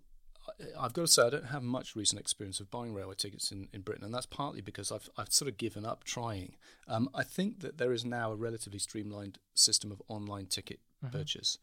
I've 0.78 0.92
got 0.92 1.02
to 1.02 1.08
say 1.08 1.22
I 1.22 1.30
don't 1.30 1.46
have 1.46 1.62
much 1.62 1.94
recent 1.94 2.20
experience 2.20 2.60
of 2.60 2.70
buying 2.70 2.94
railway 2.94 3.14
tickets 3.16 3.52
in, 3.52 3.68
in 3.72 3.82
Britain, 3.82 4.04
and 4.04 4.14
that's 4.14 4.26
partly 4.26 4.60
because 4.60 4.90
I've 4.90 5.08
I've 5.16 5.32
sort 5.32 5.50
of 5.50 5.58
given 5.58 5.84
up 5.84 6.04
trying. 6.04 6.56
Um, 6.86 7.08
I 7.14 7.22
think 7.22 7.60
that 7.60 7.78
there 7.78 7.92
is 7.92 8.04
now 8.04 8.32
a 8.32 8.36
relatively 8.36 8.78
streamlined 8.78 9.38
system 9.54 9.92
of 9.92 10.02
online 10.08 10.46
ticket 10.46 10.80
purchase, 11.12 11.58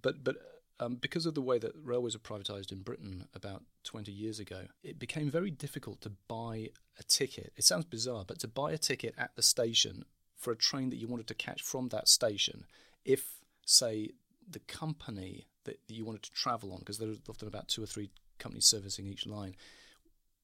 but 0.00 0.24
but 0.24 0.36
um, 0.80 0.96
because 0.96 1.26
of 1.26 1.34
the 1.34 1.42
way 1.42 1.58
that 1.58 1.72
railways 1.82 2.14
were 2.14 2.20
privatised 2.20 2.72
in 2.72 2.82
Britain 2.82 3.26
about 3.34 3.62
20 3.84 4.10
years 4.10 4.40
ago, 4.40 4.62
it 4.82 4.98
became 4.98 5.30
very 5.30 5.50
difficult 5.50 6.00
to 6.02 6.12
buy 6.28 6.70
a 6.98 7.02
ticket. 7.02 7.52
It 7.56 7.64
sounds 7.64 7.84
bizarre, 7.84 8.24
but 8.26 8.38
to 8.40 8.48
buy 8.48 8.72
a 8.72 8.78
ticket 8.78 9.14
at 9.16 9.36
the 9.36 9.42
station 9.42 10.04
for 10.36 10.52
a 10.52 10.56
train 10.56 10.90
that 10.90 10.96
you 10.96 11.06
wanted 11.06 11.28
to 11.28 11.34
catch 11.34 11.62
from 11.62 11.88
that 11.88 12.08
station, 12.08 12.64
if 13.04 13.36
say 13.64 14.10
the 14.48 14.58
company 14.60 15.46
that 15.64 15.78
you 15.88 16.04
wanted 16.04 16.22
to 16.22 16.32
travel 16.32 16.72
on, 16.72 16.80
because 16.80 16.98
there 16.98 17.08
are 17.08 17.16
often 17.28 17.48
about 17.48 17.68
two 17.68 17.82
or 17.82 17.86
three 17.86 18.10
companies 18.38 18.66
servicing 18.66 19.06
each 19.06 19.26
line, 19.26 19.54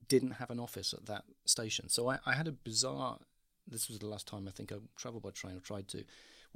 didn't 0.07 0.33
have 0.33 0.51
an 0.51 0.61
office 0.61 0.93
at 0.93 1.07
that 1.07 1.25
station. 1.45 1.89
So 1.89 2.09
I, 2.09 2.19
I 2.25 2.35
had 2.35 2.47
a 2.47 2.53
bizarre. 2.53 3.19
This 3.67 3.89
was 3.89 3.99
the 3.99 4.07
last 4.07 4.27
time 4.27 4.47
I 4.49 4.53
think 4.53 4.73
I 4.73 4.77
travelled 4.97 5.25
by 5.25 5.31
train 5.31 5.57
or 5.57 5.61
tried 5.61 5.89
to, 5.89 6.05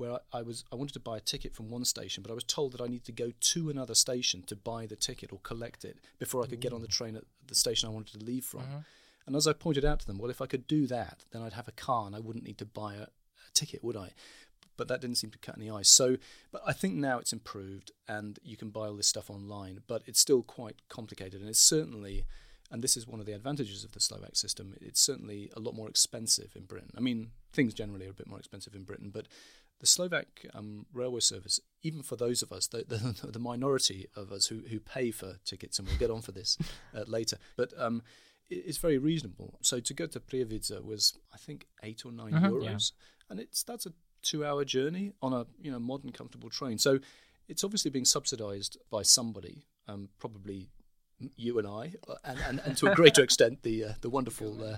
where 0.03 0.19
I, 0.33 0.41
I 0.41 0.43
was 0.43 0.65
I 0.73 0.75
wanted 0.75 0.95
to 0.95 1.01
buy 1.01 1.17
a 1.17 1.21
ticket 1.21 1.55
from 1.55 1.71
one 1.71 1.85
station, 1.85 2.23
but 2.23 2.33
I 2.33 2.35
was 2.35 2.45
told 2.45 2.73
that 2.73 2.81
I 2.81 2.87
needed 2.87 3.05
to 3.07 3.13
go 3.13 3.31
to 3.39 3.71
another 3.71 3.95
station 3.95 4.43
to 4.49 4.57
buy 4.57 4.87
the 4.87 4.97
ticket 4.97 5.33
or 5.33 5.39
collect 5.39 5.85
it 5.85 5.99
before 6.19 6.43
I 6.43 6.47
could 6.47 6.61
get 6.61 6.73
on 6.73 6.83
the 6.83 6.89
train 6.89 7.15
at 7.15 7.25
the 7.47 7.55
station 7.55 7.89
I 7.89 7.93
wanted 7.93 8.19
to 8.19 8.27
leave 8.27 8.45
from. 8.45 8.63
Uh-huh. 8.63 8.81
And 9.27 9.37
as 9.37 9.47
I 9.47 9.53
pointed 9.53 9.85
out 9.85 10.01
to 10.01 10.07
them, 10.07 10.19
well, 10.19 10.31
if 10.31 10.41
I 10.41 10.47
could 10.47 10.67
do 10.67 10.89
that, 10.89 11.25
then 11.31 11.43
I'd 11.43 11.53
have 11.53 11.69
a 11.69 11.73
car 11.73 12.07
and 12.07 12.17
I 12.17 12.19
wouldn't 12.19 12.45
need 12.45 12.59
to 12.59 12.67
buy 12.67 12.95
a, 12.95 13.03
a 13.03 13.51
ticket, 13.55 13.85
would 13.85 13.97
I? 13.97 14.11
But 14.77 14.89
that 14.89 15.01
didn't 15.01 15.19
seem 15.19 15.31
to 15.31 15.39
cut 15.39 15.57
any 15.57 15.71
ice. 15.71 15.89
So, 15.89 16.17
but 16.51 16.63
I 16.67 16.73
think 16.73 16.95
now 16.95 17.19
it's 17.19 17.33
improved 17.33 17.93
and 18.09 18.41
you 18.43 18.57
can 18.57 18.71
buy 18.71 18.89
all 18.89 18.97
this 18.97 19.07
stuff 19.07 19.31
online, 19.31 19.83
but 19.87 20.03
it's 20.07 20.19
still 20.19 20.43
quite 20.43 20.77
complicated. 20.89 21.41
And 21.41 21.49
it's 21.49 21.61
certainly, 21.61 22.25
and 22.73 22.83
this 22.83 22.97
is 22.97 23.07
one 23.07 23.21
of 23.21 23.27
the 23.27 23.35
advantages 23.35 23.85
of 23.85 23.93
the 23.93 24.01
Slovak 24.01 24.35
system, 24.35 24.75
it's 24.81 25.01
certainly 25.01 25.51
a 25.55 25.61
lot 25.61 25.77
more 25.77 25.89
expensive 25.89 26.57
in 26.57 26.65
Britain. 26.65 26.91
I 26.97 27.01
mean, 27.01 27.31
things 27.53 27.75
generally 27.75 28.07
are 28.07 28.11
a 28.11 28.15
bit 28.15 28.27
more 28.27 28.41
expensive 28.41 28.75
in 28.75 28.83
Britain, 28.83 29.11
but 29.15 29.29
the 29.83 29.87
Slovak 29.87 30.47
um, 30.55 30.87
railway 30.95 31.21
service, 31.21 31.59
even 31.83 32.03
for 32.03 32.15
those 32.17 32.41
of 32.43 32.53
us, 32.53 32.69
the, 32.69 32.85
the, 32.87 33.27
the 33.37 33.39
minority 33.43 34.07
of 34.15 34.31
us 34.31 34.47
who, 34.47 34.63
who 34.71 34.79
pay 34.79 35.11
for 35.11 35.37
tickets, 35.45 35.79
and 35.79 35.89
we'll 35.89 35.99
get 35.99 36.11
on 36.11 36.23
for 36.23 36.33
this 36.33 36.57
uh, 36.97 37.05
later, 37.07 37.37
but 37.57 37.75
um, 37.77 38.01
it- 38.49 38.63
it's 38.69 38.79
very 38.79 38.97
reasonable. 38.99 39.59
So 39.61 39.81
to 39.81 39.93
go 39.95 40.07
to 40.07 40.21
Prievidza 40.21 40.85
was, 40.85 41.19
I 41.35 41.39
think, 41.39 41.67
eight 41.83 42.07
or 42.07 42.13
9 42.13 42.31
Mhm, 42.33 42.51
euros, 42.55 42.93
and 43.29 43.41
it's 43.41 43.63
that's 43.65 43.87
a 43.87 43.93
two-hour 44.23 44.65
journey 44.65 45.13
on 45.21 45.33
a 45.33 45.47
you 45.61 45.73
know 45.73 45.81
modern, 45.81 46.13
comfortable 46.13 46.49
train. 46.51 46.79
So 46.79 47.01
it's 47.49 47.65
obviously 47.65 47.91
being 47.91 48.07
subsidised 48.07 48.79
by 48.89 49.03
somebody, 49.03 49.67
um, 49.89 50.11
probably 50.19 50.71
you 51.37 51.59
and 51.59 51.67
I, 51.67 51.95
uh, 52.09 52.15
and, 52.25 52.39
and, 52.49 52.61
and 52.65 52.77
to 52.79 52.91
a 52.91 52.95
greater 52.95 53.23
extent 53.29 53.63
the 53.63 53.85
uh, 53.85 53.93
the 54.01 54.11
wonderful 54.11 54.63
uh, 54.65 54.77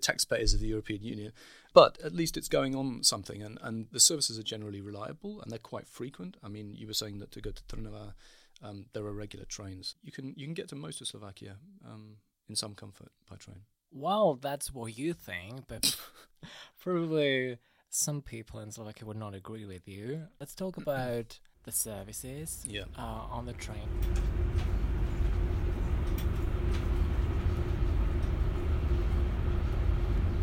taxpayers 0.00 0.54
of 0.54 0.60
the 0.60 0.68
European 0.68 1.02
Union. 1.02 1.32
But 1.74 1.98
at 2.02 2.14
least 2.14 2.36
it's 2.38 2.48
going 2.48 2.74
on 2.74 3.02
something, 3.02 3.42
and, 3.42 3.58
and 3.62 3.86
the 3.92 4.00
services 4.00 4.38
are 4.38 4.42
generally 4.42 4.80
reliable 4.80 5.42
and 5.42 5.50
they're 5.52 5.58
quite 5.58 5.86
frequent. 5.86 6.36
I 6.42 6.48
mean, 6.48 6.72
you 6.74 6.86
were 6.86 6.94
saying 6.94 7.18
that 7.18 7.30
to 7.32 7.40
go 7.42 7.50
to 7.50 7.62
Trnava, 7.64 8.14
um, 8.62 8.86
there 8.94 9.04
are 9.04 9.12
regular 9.12 9.44
trains. 9.44 9.94
You 10.02 10.10
can 10.12 10.32
you 10.36 10.46
can 10.46 10.54
get 10.54 10.68
to 10.68 10.74
most 10.74 11.00
of 11.00 11.06
Slovakia 11.08 11.56
um, 11.84 12.16
in 12.48 12.56
some 12.56 12.74
comfort 12.74 13.10
by 13.28 13.36
train. 13.36 13.60
Well, 13.92 14.34
that's 14.40 14.72
what 14.72 14.96
you 14.98 15.12
think, 15.14 15.68
but 15.68 15.96
probably 16.82 17.58
some 17.90 18.22
people 18.22 18.60
in 18.60 18.70
Slovakia 18.72 19.06
would 19.06 19.16
not 19.16 19.34
agree 19.34 19.64
with 19.66 19.86
you. 19.88 20.28
Let's 20.40 20.54
talk 20.54 20.76
about 20.76 21.38
the 21.64 21.72
services 21.72 22.64
Yeah. 22.68 22.84
uh, 22.98 23.26
on 23.30 23.46
the 23.46 23.52
train. 23.54 23.88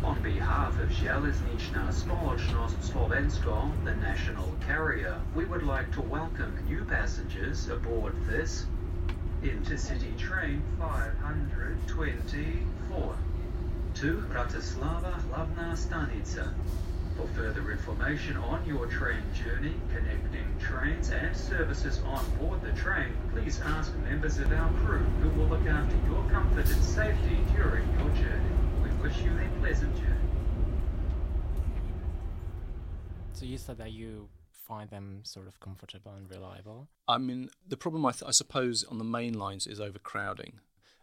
On 0.04 0.20
behalf 0.20 0.76
of 0.84 0.92
Železničná 0.92 1.88
spoločnosť 1.88 2.92
Slovensko, 2.92 3.72
the 3.88 3.96
national 4.04 4.52
carrier, 4.60 5.16
we 5.32 5.48
would 5.48 5.64
like 5.64 5.88
to 5.96 6.04
welcome 6.04 6.52
new 6.68 6.84
passengers 6.84 7.72
aboard 7.72 8.12
this 8.28 8.68
intercity 9.40 10.12
train 10.20 10.60
524 10.76 13.16
to 13.96 14.08
Bratislava 14.28 15.24
Hlavná 15.24 15.72
stanica. 15.72 16.52
For 17.16 17.24
further 17.32 17.72
information 17.72 18.36
on 18.36 18.60
your 18.68 18.84
train 18.92 19.24
journey, 19.32 19.72
connecting 19.88 20.44
trains 20.60 21.16
and 21.16 21.32
services 21.34 22.04
on 22.04 22.20
board 22.36 22.60
the 22.60 22.76
train, 22.76 23.16
please 23.32 23.56
ask 23.64 23.88
members 24.04 24.36
of 24.36 24.52
our 24.52 24.68
crew 24.84 25.08
who 25.24 25.32
will 25.32 25.48
look 25.48 25.64
after 25.64 25.96
your 26.12 26.20
comfort 26.28 26.68
and 26.68 26.84
safety 26.84 27.40
during 27.56 27.88
your 27.96 28.12
journey. 28.20 28.63
We 29.04 29.10
wish 29.10 29.18
you 29.18 29.32
a 29.32 29.60
pleasant 29.60 29.94
journey. 29.96 30.28
So 33.34 33.44
you 33.44 33.58
said 33.58 33.76
that 33.76 33.92
you 33.92 34.30
find 34.50 34.88
them 34.88 35.20
sort 35.24 35.46
of 35.46 35.60
comfortable 35.60 36.12
and 36.16 36.30
reliable. 36.30 36.88
I 37.06 37.18
mean, 37.18 37.50
the 37.68 37.76
problem 37.76 38.06
I, 38.06 38.12
th- 38.12 38.22
I 38.26 38.30
suppose 38.30 38.82
on 38.82 38.96
the 38.96 39.04
main 39.04 39.34
lines 39.34 39.66
is 39.66 39.78
overcrowding, 39.78 40.54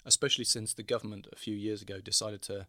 especially 0.04 0.46
since 0.46 0.74
the 0.74 0.82
government 0.82 1.28
a 1.32 1.36
few 1.36 1.56
years 1.56 1.84
ago 1.84 2.00
decided 2.00 2.42
to, 2.44 2.66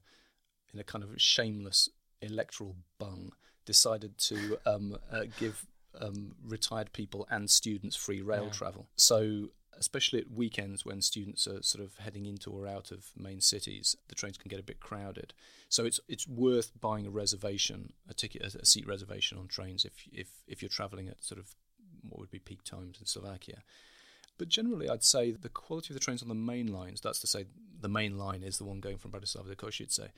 in 0.74 0.78
a 0.78 0.84
kind 0.84 1.02
of 1.02 1.18
shameless 1.18 1.88
electoral 2.20 2.76
bung, 2.98 3.32
decided 3.64 4.18
to 4.18 4.58
um, 4.66 4.98
uh, 5.10 5.22
give 5.38 5.64
um, 5.98 6.34
retired 6.46 6.92
people 6.92 7.26
and 7.30 7.48
students 7.48 7.96
free 7.96 8.20
rail 8.20 8.46
Yeah. 8.46 8.50
travel. 8.50 8.86
So, 8.96 9.48
especially 9.78 10.20
at 10.20 10.30
weekends 10.30 10.84
when 10.84 11.00
students 11.00 11.46
are 11.46 11.62
sort 11.62 11.84
of 11.84 11.98
heading 11.98 12.26
into 12.26 12.50
or 12.50 12.66
out 12.66 12.90
of 12.90 13.10
main 13.16 13.40
cities, 13.40 13.96
the 14.08 14.14
trains 14.14 14.38
can 14.38 14.48
get 14.48 14.60
a 14.60 14.64
bit 14.64 14.80
crowded. 14.80 15.32
So 15.68 15.84
it's 15.84 16.00
it's 16.08 16.28
worth 16.28 16.72
buying 16.80 17.06
a 17.06 17.10
reservation, 17.10 17.92
a 18.08 18.14
ticket, 18.14 18.42
a 18.42 18.66
seat 18.66 18.86
reservation 18.86 19.38
on 19.38 19.48
trains 19.48 19.84
if 19.84 19.92
if 20.12 20.28
if 20.46 20.62
you're 20.62 20.68
travelling 20.68 21.08
at 21.08 21.22
sort 21.22 21.38
of 21.38 21.54
what 22.08 22.20
would 22.20 22.30
be 22.30 22.38
peak 22.38 22.64
times 22.64 22.98
in 23.00 23.06
Slovakia. 23.06 23.62
But 24.38 24.48
generally, 24.48 24.88
I'd 24.88 25.04
say 25.04 25.30
the 25.30 25.48
quality 25.48 25.92
of 25.92 25.94
the 25.94 26.04
trains 26.04 26.22
on 26.22 26.28
the 26.28 26.34
main 26.34 26.72
lines, 26.72 27.00
that's 27.00 27.20
to 27.20 27.26
say, 27.26 27.46
the 27.80 27.88
main 27.88 28.18
line 28.18 28.42
is 28.42 28.58
the 28.58 28.64
one 28.64 28.80
going 28.80 28.98
from 28.98 29.12
Bratislava 29.12 29.48
to 29.48 29.56
Košice 29.56 30.00
uh, 30.00 30.08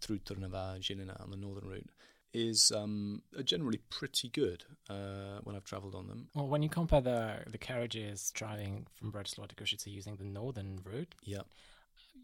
through 0.00 0.18
Trnava, 0.18 0.78
Žilina 0.80 1.22
on 1.22 1.30
the 1.30 1.36
northern 1.36 1.68
route, 1.68 1.88
is 2.34 2.70
um, 2.72 3.22
are 3.38 3.42
generally 3.42 3.78
pretty 3.90 4.28
good 4.28 4.64
uh, 4.90 5.38
when 5.44 5.54
I've 5.56 5.64
travelled 5.64 5.94
on 5.94 6.08
them. 6.08 6.28
Well, 6.34 6.48
when 6.48 6.62
you 6.62 6.68
compare 6.68 7.00
the 7.00 7.38
the 7.46 7.58
carriages 7.58 8.30
driving 8.34 8.86
from 8.94 9.12
Bratislava 9.12 9.48
to 9.48 9.54
Košice 9.54 9.86
using 9.86 10.16
the 10.16 10.24
northern 10.24 10.80
route, 10.84 11.14
Yeah, 11.22 11.42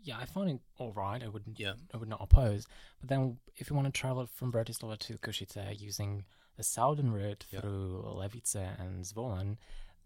yeah, 0.03 0.19
I 0.19 0.25
find 0.27 0.51
it 0.51 0.61
all 0.79 0.93
right. 0.93 1.23
I 1.23 1.29
would 1.29 1.45
yeah, 1.57 1.75
I 1.95 1.97
would 1.97 2.09
not 2.09 2.21
oppose. 2.21 2.67
But 3.01 3.09
then, 3.09 3.39
if 3.57 3.71
you 3.71 3.77
want 3.77 3.87
to 3.93 3.99
travel 4.01 4.27
from 4.27 4.53
Bratislava 4.53 4.99
to 4.99 5.19
Košice 5.19 5.81
using 5.81 6.25
the 6.57 6.63
southern 6.65 7.13
route 7.13 7.47
Yeah. 7.51 7.61
through 7.61 8.03
Levice 8.05 8.55
and 8.57 9.05
Zvolen, 9.05 9.57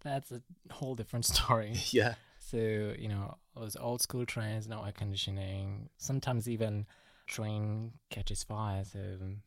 that's 0.02 0.30
a 0.30 0.42
whole 0.70 0.94
different 0.94 1.24
story. 1.34 1.74
yeah. 1.90 2.14
so 2.38 2.58
you 2.58 3.08
know, 3.08 3.36
those 3.56 3.74
old 3.76 4.02
school 4.02 4.26
trains, 4.26 4.68
no 4.68 4.84
air 4.84 4.92
conditioning. 4.92 5.88
Sometimes 5.96 6.48
even 6.48 6.86
train 7.26 7.92
catches 8.10 8.42
fire. 8.42 8.84
So 8.84 8.98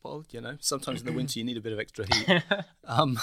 Well, 0.04 0.26
you 0.32 0.42
know, 0.42 0.58
sometimes 0.60 1.02
in 1.02 1.06
the 1.06 1.14
winter 1.14 1.40
you 1.40 1.46
need 1.46 1.58
a 1.58 1.62
bit 1.62 1.74
of 1.74 1.80
extra 1.80 2.06
heat. 2.06 2.44
um, 2.86 3.20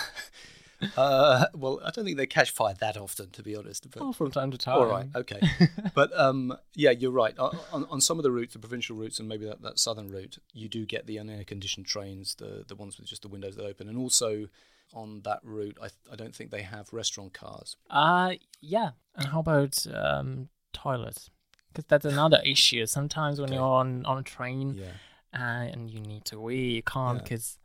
uh, 0.96 1.46
well, 1.54 1.80
I 1.84 1.90
don't 1.90 2.04
think 2.04 2.16
they 2.16 2.26
catch 2.26 2.50
fire 2.50 2.74
that 2.80 2.96
often, 2.96 3.30
to 3.30 3.42
be 3.42 3.56
honest. 3.56 3.90
But 3.90 4.02
oh, 4.02 4.12
from 4.12 4.30
time 4.30 4.50
to 4.50 4.58
time. 4.58 4.76
All 4.76 4.86
right, 4.86 5.08
okay. 5.14 5.40
but 5.94 6.16
um, 6.18 6.56
yeah, 6.74 6.90
you're 6.90 7.10
right. 7.10 7.36
On, 7.38 7.86
on 7.90 8.00
some 8.00 8.18
of 8.18 8.22
the 8.22 8.30
routes, 8.30 8.52
the 8.52 8.58
provincial 8.58 8.96
routes, 8.96 9.18
and 9.18 9.28
maybe 9.28 9.46
that, 9.46 9.62
that 9.62 9.78
southern 9.78 10.10
route, 10.10 10.38
you 10.52 10.68
do 10.68 10.86
get 10.86 11.06
the 11.06 11.16
unair 11.16 11.46
conditioned 11.46 11.86
trains, 11.86 12.34
the 12.36 12.64
the 12.66 12.74
ones 12.74 12.98
with 12.98 13.08
just 13.08 13.22
the 13.22 13.28
windows 13.28 13.56
that 13.56 13.64
open, 13.64 13.88
and 13.88 13.98
also 13.98 14.48
on 14.92 15.22
that 15.24 15.40
route, 15.42 15.78
I 15.82 15.88
I 16.10 16.16
don't 16.16 16.34
think 16.34 16.50
they 16.50 16.62
have 16.62 16.92
restaurant 16.92 17.32
cars. 17.32 17.76
Uh 17.90 18.34
yeah. 18.60 18.90
And 19.16 19.28
how 19.28 19.40
about 19.40 19.86
um, 19.92 20.48
toilets? 20.72 21.30
Because 21.74 21.84
that's 21.88 22.04
another 22.06 22.40
issue. 22.44 22.86
Sometimes 22.86 23.40
when 23.40 23.48
Okay. 23.50 23.56
you're 23.56 23.64
on 23.82 24.06
on 24.06 24.18
a 24.18 24.22
train 24.22 24.74
Yeah, 24.78 24.92
uh, 25.34 25.72
and 25.72 25.90
you 25.90 26.00
need 26.00 26.24
to 26.26 26.38
wee, 26.40 26.76
you 26.76 26.82
can't 26.82 27.18
Yeah. 27.18 27.22
because 27.24 27.58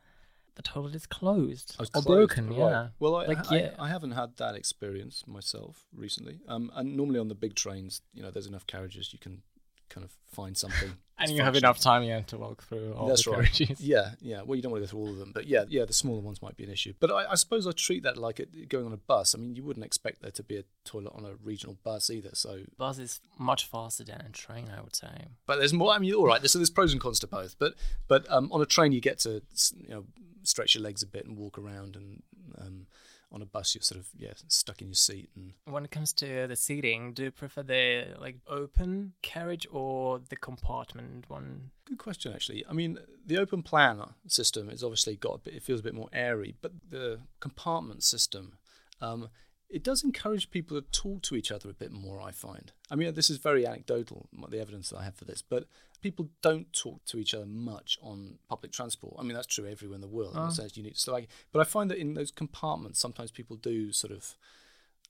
the 0.55 0.63
toilet 0.63 0.95
is 0.95 1.05
closed 1.05 1.75
I 1.79 1.83
or 1.83 1.85
closed, 1.91 2.05
broken. 2.07 2.49
right. 2.49 2.57
Yeah. 2.57 2.87
Well, 2.99 3.15
I, 3.15 3.25
Like, 3.27 3.49
I, 3.51 3.55
yeah. 3.57 3.75
I 3.79 3.87
haven't 3.87 4.11
had 4.11 4.35
that 4.37 4.55
experience 4.55 5.25
myself 5.27 5.85
recently. 5.93 6.39
Um, 6.47 6.69
and 6.75 6.97
normally 6.97 7.19
on 7.19 7.27
the 7.29 7.35
big 7.35 7.55
trains, 7.55 8.01
you 8.13 8.21
know, 8.23 8.31
there's 8.31 8.47
enough 8.47 8.67
carriages 8.67 9.13
you 9.13 9.19
can 9.19 9.43
kind 9.89 10.05
of 10.05 10.11
find 10.31 10.57
something. 10.57 10.93
And 11.21 11.27
that's 11.27 11.37
you 11.37 11.43
have 11.43 11.57
enough 11.57 11.81
time 11.81 12.03
yeah, 12.03 12.21
to 12.21 12.37
walk 12.37 12.63
through 12.63 12.93
all 12.93 13.09
That's 13.09 13.25
the 13.25 13.31
right. 13.31 13.51
carriages. 13.51 13.81
Yeah, 13.81 14.11
yeah. 14.21 14.41
Well, 14.41 14.55
you 14.55 14.61
don't 14.61 14.71
want 14.71 14.81
to 14.83 14.87
go 14.87 14.91
through 14.91 14.99
all 15.01 15.09
of 15.09 15.17
them, 15.17 15.33
but 15.33 15.47
yeah, 15.47 15.65
yeah. 15.67 15.83
The 15.83 15.91
smaller 15.91 16.21
ones 16.21 16.41
might 16.41 16.55
be 16.55 16.63
an 16.63 16.69
issue. 16.71 16.93
But 16.97 17.11
I, 17.11 17.31
I 17.31 17.35
suppose 17.35 17.67
I 17.67 17.71
treat 17.71 18.03
that 18.03 18.15
like 18.15 18.39
it, 18.39 18.69
going 18.69 18.85
on 18.85 18.93
a 18.93 18.97
bus. 18.97 19.35
I 19.35 19.37
mean, 19.37 19.53
you 19.53 19.61
wouldn't 19.61 19.85
expect 19.85 20.21
there 20.21 20.31
to 20.31 20.43
be 20.43 20.55
a 20.55 20.63
toilet 20.85 21.11
on 21.13 21.25
a 21.25 21.33
regional 21.43 21.75
bus 21.83 22.09
either. 22.09 22.29
So, 22.35 22.61
Bus 22.77 22.99
is 22.99 23.19
much 23.37 23.65
faster 23.65 24.05
than 24.05 24.21
a 24.21 24.29
train, 24.29 24.71
I 24.73 24.79
would 24.79 24.95
say. 24.95 25.25
but 25.45 25.57
there's 25.57 25.73
more. 25.73 25.91
I 25.91 25.99
mean, 25.99 26.13
all 26.13 26.25
right. 26.25 26.41
So 26.49 26.57
there's 26.57 26.69
pros 26.69 26.93
and 26.93 27.01
cons 27.01 27.19
to 27.19 27.27
both. 27.27 27.57
But 27.59 27.73
but 28.07 28.25
um, 28.31 28.49
on 28.53 28.61
a 28.61 28.65
train, 28.65 28.93
you 28.93 29.01
get 29.01 29.19
to 29.19 29.41
you 29.75 29.89
know 29.89 30.05
stretch 30.43 30.73
your 30.73 30.83
legs 30.85 31.03
a 31.03 31.05
bit 31.05 31.25
and 31.25 31.35
walk 31.35 31.57
around, 31.57 31.97
and 31.97 32.23
um, 32.57 32.87
on 33.31 33.41
a 33.41 33.45
bus, 33.45 33.75
you're 33.75 33.81
sort 33.81 33.99
of 33.99 34.07
yeah 34.17 34.33
stuck 34.47 34.81
in 34.81 34.87
your 34.87 34.95
seat 34.95 35.29
and 35.35 35.53
When 35.65 35.85
it 35.85 35.91
comes 35.91 36.13
to 36.13 36.47
the 36.47 36.55
seating, 36.55 37.13
do 37.13 37.25
you 37.25 37.31
prefer 37.31 37.63
the 37.63 38.15
like 38.19 38.37
open 38.47 39.13
carriage 39.21 39.67
or 39.71 40.19
the 40.29 40.35
compartment 40.35 41.29
one? 41.29 41.71
Good 41.85 41.97
question, 41.97 42.33
actually. 42.33 42.65
I 42.69 42.73
mean, 42.73 42.99
the 43.25 43.37
open 43.37 43.63
plan 43.63 44.01
system 44.27 44.69
is 44.69 44.83
obviously 44.83 45.15
got 45.15 45.35
a 45.35 45.37
bit. 45.39 45.53
It 45.55 45.63
feels 45.63 45.79
a 45.79 45.83
bit 45.83 45.95
more 45.95 46.09
airy, 46.13 46.55
but 46.61 46.71
the 46.89 47.19
compartment 47.39 48.03
system, 48.03 48.57
um, 49.01 49.29
it 49.69 49.83
does 49.83 50.03
encourage 50.03 50.49
people 50.49 50.81
to 50.81 50.87
talk 50.91 51.21
to 51.23 51.35
each 51.35 51.51
other 51.51 51.69
a 51.69 51.73
bit 51.73 51.91
more. 51.91 52.21
I 52.21 52.31
find. 52.31 52.71
I 52.89 52.95
mean, 52.95 53.13
this 53.13 53.29
is 53.29 53.37
very 53.37 53.65
anecdotal, 53.67 54.27
the 54.49 54.59
evidence 54.59 54.89
that 54.89 54.97
I 54.97 55.03
have 55.03 55.15
for 55.15 55.25
this, 55.25 55.41
but 55.41 55.65
people 56.01 56.29
don't 56.41 56.71
talk 56.73 57.03
to 57.05 57.17
each 57.19 57.33
other 57.33 57.45
much 57.45 57.97
on 58.01 58.39
public 58.49 58.71
transport. 58.71 59.15
I 59.19 59.23
mean, 59.23 59.33
that's 59.35 59.47
true 59.47 59.67
everywhere 59.67 59.95
in 59.95 60.01
the 60.01 60.07
world. 60.07 60.33
Oh. 60.35 60.43
In 60.43 60.47
a 60.49 60.51
sense, 60.51 60.75
unique 60.77 60.93
to 60.95 60.99
Slovakia. 60.99 61.27
But 61.51 61.59
I 61.59 61.63
find 61.65 61.91
that 61.91 61.97
in 61.97 62.13
those 62.13 62.31
compartments, 62.31 62.99
sometimes 62.99 63.31
people 63.31 63.57
do 63.57 63.91
sort 63.91 64.11
of 64.13 64.35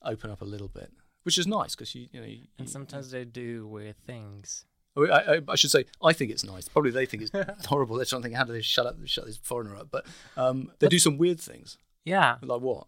open 0.04 0.30
up 0.32 0.42
a 0.42 0.46
little 0.46 0.68
bit, 0.68 0.92
which 1.24 1.38
is 1.38 1.48
nice 1.48 1.76
because 1.76 1.94
you, 1.96 2.08
you 2.12 2.20
know, 2.20 2.26
you, 2.28 2.48
And 2.58 2.68
you- 2.68 2.72
sometimes 2.72 3.12
they 3.12 3.26
do 3.26 3.68
weird 3.68 3.98
things. 4.06 4.66
I, 4.98 5.02
I, 5.36 5.42
I 5.48 5.56
should 5.56 5.72
say, 5.72 5.86
I 6.04 6.12
think 6.12 6.32
it's 6.32 6.44
nice. 6.44 6.68
Probably 6.68 6.92
they 6.92 7.06
think 7.06 7.24
it's 7.24 7.32
horrible. 7.68 7.96
They're 7.96 8.06
trying 8.06 8.22
to 8.22 8.28
think, 8.28 8.36
how 8.36 8.44
do 8.44 8.52
they 8.52 8.62
shut 8.62 8.86
up, 8.86 8.98
shut 9.06 9.26
this 9.26 9.38
foreigner 9.38 9.76
up? 9.78 9.88
But 9.92 10.06
um, 10.36 10.72
they 10.80 10.88
do 10.90 11.00
some 11.00 11.18
weird 11.18 11.40
things. 11.40 11.78
Yeah. 12.04 12.36
Like 12.42 12.60
what? 12.60 12.88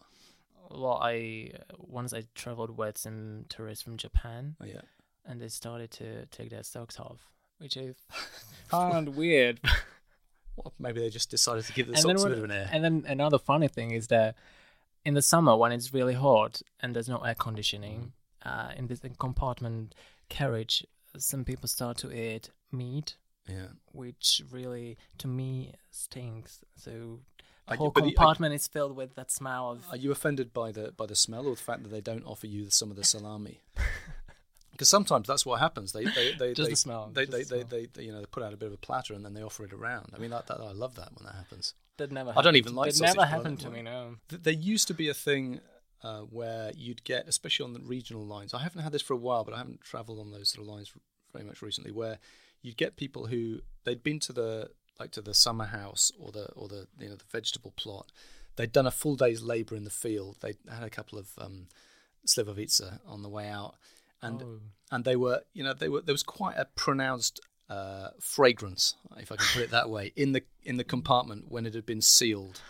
Well, 0.74 1.00
I 1.02 1.52
once 1.78 2.14
I 2.14 2.24
traveled 2.36 2.78
with 2.78 2.98
some 2.98 3.46
tourists 3.50 3.84
from 3.84 3.98
Japan, 3.98 4.56
Oh, 4.62 4.66
yeah. 4.66 4.82
and 5.26 5.42
they 5.42 5.48
started 5.50 5.92
to 5.92 6.26
take 6.28 6.50
their 6.50 6.64
socks 6.64 7.00
off, 7.00 7.28
which 7.60 7.78
I 7.78 7.94
found 8.70 9.16
weird. 9.16 9.60
Well, 10.58 10.74
maybe 10.78 11.00
they 11.00 11.10
just 11.10 11.30
decided 11.32 11.64
to 11.66 11.74
give 11.74 11.88
the 11.88 11.94
and 11.94 12.02
socks 12.02 12.24
a 12.24 12.28
bit 12.30 12.38
of 12.40 12.44
an 12.44 12.52
air. 12.52 12.70
And 12.74 12.84
then 12.84 13.06
another 13.08 13.40
funny 13.40 13.70
thing 13.70 13.92
is 13.92 14.08
that 14.08 14.36
in 15.06 15.14
the 15.14 15.22
summer 15.22 15.56
when 15.56 15.72
it's 15.72 15.94
really 15.94 16.14
hot 16.14 16.62
and 16.82 16.94
there's 16.94 17.08
no 17.10 17.20
air 17.20 17.36
conditioning, 17.36 18.12
Mm. 18.46 18.70
uh, 18.70 18.74
in 18.76 18.88
this 18.88 19.00
compartment 19.18 19.96
carriage, 20.28 20.86
some 21.18 21.46
people 21.46 21.70
start 21.70 21.98
to 22.00 22.12
eat 22.12 22.50
meat, 22.72 23.16
yeah. 23.48 23.68
which 23.94 24.42
really 24.52 24.98
to 25.20 25.28
me 25.28 25.72
stinks. 25.90 26.60
So 26.76 27.22
the 27.72 27.84
Are 27.84 27.86
you- 27.86 27.92
whole 27.92 27.94
are- 27.96 28.02
compartment 28.02 28.54
is 28.54 28.68
filled 28.68 28.96
with 28.96 29.16
that 29.16 29.32
smell 29.32 29.72
of. 29.72 29.86
Are 29.92 29.98
you 29.98 30.12
offended 30.12 30.54
by 30.54 30.72
the 30.72 30.92
by 30.92 31.06
the 31.06 31.16
smell 31.16 31.46
or 31.48 31.56
the 31.56 31.62
fact 31.62 31.84
that 31.84 31.90
they 31.90 32.02
don't 32.02 32.26
offer 32.26 32.48
you 32.48 32.70
some 32.70 32.90
of 32.92 32.98
the 32.98 33.04
salami? 33.04 33.62
Because 34.72 34.90
sometimes 34.90 35.28
that's 35.28 35.46
what 35.46 35.60
happens. 35.60 35.92
They 35.92 36.06
they 36.06 36.34
they 36.40 36.54
Just 36.54 36.68
they, 36.68 36.72
the 36.72 36.76
smell, 36.76 37.12
They 37.14 37.26
they, 37.26 37.32
the 37.32 37.38
they, 37.38 37.44
smell. 37.44 37.64
they 37.70 37.86
they 37.94 38.04
you 38.04 38.12
know 38.12 38.20
they 38.20 38.26
put 38.26 38.42
out 38.42 38.54
a 38.54 38.58
bit 38.58 38.68
of 38.68 38.74
a 38.74 38.78
platter 38.78 39.14
and 39.14 39.24
then 39.24 39.34
they 39.36 39.44
offer 39.44 39.64
it 39.66 39.74
around. 39.74 40.12
I 40.16 40.18
mean 40.18 40.32
that, 40.32 40.48
that 40.48 40.60
I 40.60 40.72
love 40.72 40.96
that 40.96 41.10
when 41.14 41.26
that 41.26 41.36
happens. 41.36 41.76
that 41.98 42.12
never. 42.12 42.34
I 42.36 42.42
don't 42.42 42.56
even 42.56 42.74
like 42.74 42.94
That 42.94 43.02
never 43.16 43.26
happened 43.26 43.60
to 43.60 43.70
me. 43.70 43.82
No. 43.84 44.16
There 44.30 44.54
used 44.54 44.88
to 44.88 44.96
be 44.96 45.08
a 45.10 45.14
thing 45.14 45.60
uh, 46.04 46.22
where 46.22 46.72
you'd 46.76 47.04
get, 47.04 47.28
especially 47.28 47.66
on 47.66 47.74
the 47.74 47.80
regional 47.82 48.26
lines. 48.26 48.56
I 48.56 48.60
haven't 48.64 48.82
had 48.82 48.92
this 48.92 49.04
for 49.04 49.14
a 49.14 49.18
while, 49.18 49.44
but 49.44 49.54
I 49.54 49.58
haven't 49.58 49.82
travelled 49.82 50.20
on 50.20 50.32
those 50.32 50.50
sort 50.50 50.68
of 50.68 50.74
lines 50.74 50.92
very 51.32 51.46
much 51.46 51.62
recently. 51.62 51.92
Where 51.92 52.18
you'd 52.64 52.78
get 52.78 52.96
people 52.96 53.28
who 53.28 53.60
they'd 53.84 54.02
been 54.02 54.20
to 54.22 54.34
the 54.34 54.72
like 55.02 55.12
to 55.12 55.22
the 55.22 55.34
summer 55.34 55.66
house 55.66 56.12
or 56.22 56.32
the 56.32 56.46
or 56.60 56.68
the 56.68 56.88
you 57.00 57.10
know 57.10 57.16
the 57.16 57.32
vegetable 57.38 57.74
plot. 57.82 58.08
They'd 58.56 58.72
done 58.72 58.88
a 58.88 58.92
full 59.02 59.16
day's 59.16 59.42
labour 59.54 59.76
in 59.76 59.86
the 59.86 59.90
field. 60.06 60.34
They 60.42 60.54
had 60.70 60.84
a 60.84 60.90
couple 60.98 61.18
of 61.18 61.28
um, 61.38 61.68
slivovica 62.26 63.00
on 63.06 63.24
the 63.24 63.30
way 63.30 63.48
out, 63.50 63.76
and 64.22 64.42
Oh. 64.42 64.60
and 64.92 65.04
they 65.06 65.16
were 65.16 65.42
you 65.54 65.64
know 65.64 65.74
they 65.74 65.90
were 65.90 66.02
there 66.02 66.14
was 66.14 66.24
quite 66.24 66.58
a 66.58 66.66
pronounced 66.66 67.40
uh, 67.70 68.10
fragrance, 68.20 68.96
if 69.18 69.32
I 69.32 69.36
can 69.38 69.48
put 69.54 69.64
it 69.64 69.72
that 69.72 69.90
way, 69.90 70.12
in 70.16 70.34
the 70.34 70.44
in 70.64 70.78
the 70.78 70.84
compartment 70.84 71.50
when 71.50 71.66
it 71.66 71.74
had 71.74 71.86
been 71.86 72.02
sealed. 72.02 72.62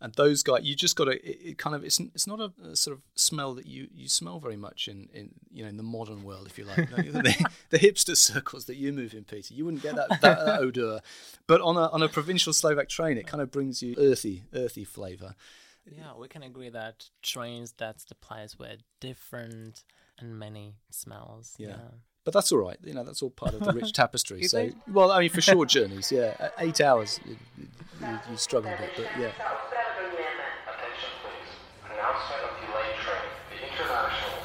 And 0.00 0.12
those 0.14 0.42
guys, 0.42 0.62
you 0.62 0.76
just 0.76 0.94
got 0.94 1.04
to. 1.04 1.12
It, 1.12 1.50
it 1.50 1.58
kind 1.58 1.74
of 1.74 1.82
it's 1.82 1.98
it's 1.98 2.26
not 2.26 2.38
a, 2.38 2.52
a 2.62 2.76
sort 2.76 2.96
of 2.96 3.02
smell 3.14 3.54
that 3.54 3.66
you, 3.66 3.88
you 3.94 4.08
smell 4.08 4.38
very 4.38 4.56
much 4.56 4.88
in, 4.88 5.08
in 5.14 5.30
you 5.50 5.62
know 5.62 5.70
in 5.70 5.78
the 5.78 5.82
modern 5.82 6.22
world, 6.22 6.46
if 6.46 6.58
you 6.58 6.64
like, 6.64 6.76
the, 6.90 7.50
the 7.70 7.78
hipster 7.78 8.14
circles 8.16 8.66
that 8.66 8.76
you 8.76 8.92
move 8.92 9.14
in, 9.14 9.24
Peter. 9.24 9.54
You 9.54 9.64
wouldn't 9.64 9.82
get 9.82 9.96
that, 9.96 10.20
that, 10.20 10.44
that 10.44 10.60
odor, 10.60 11.00
but 11.46 11.62
on 11.62 11.76
a 11.76 11.88
on 11.88 12.02
a 12.02 12.08
provincial 12.08 12.52
Slovak 12.52 12.90
train, 12.90 13.16
it 13.16 13.26
kind 13.26 13.42
of 13.42 13.50
brings 13.50 13.82
you 13.82 13.94
earthy 13.98 14.44
earthy 14.54 14.84
flavour. 14.84 15.34
Yeah, 15.86 16.14
we 16.18 16.28
can 16.28 16.42
agree 16.42 16.68
that 16.68 17.08
trains 17.22 17.72
that's 17.72 18.04
the 18.04 18.16
place 18.16 18.58
where 18.58 18.76
different 19.00 19.84
and 20.18 20.38
many 20.38 20.74
smells. 20.90 21.54
Yeah. 21.58 21.76
But 22.24 22.34
that's 22.34 22.50
all 22.50 22.58
right. 22.58 22.76
You 22.82 22.92
know, 22.92 23.04
that's 23.04 23.22
all 23.22 23.30
part 23.30 23.54
of 23.54 23.60
the 23.60 23.72
rich 23.72 23.92
tapestry. 23.94 24.42
so, 24.44 24.70
well, 24.88 25.12
I 25.12 25.20
mean, 25.20 25.30
for 25.30 25.40
short 25.40 25.68
journeys, 25.68 26.10
yeah, 26.10 26.50
eight 26.58 26.80
hours, 26.80 27.20
you, 27.24 27.36
you, 27.56 27.68
you, 28.00 28.18
you 28.30 28.36
struggle 28.36 28.72
a 28.72 28.76
bit, 28.76 28.90
but 28.96 29.06
yeah. 29.16 29.30
Announcement 32.16 32.44
of 32.48 32.56
delayed 32.64 32.96
train. 33.04 33.28
The 33.52 33.60
International 33.60 34.35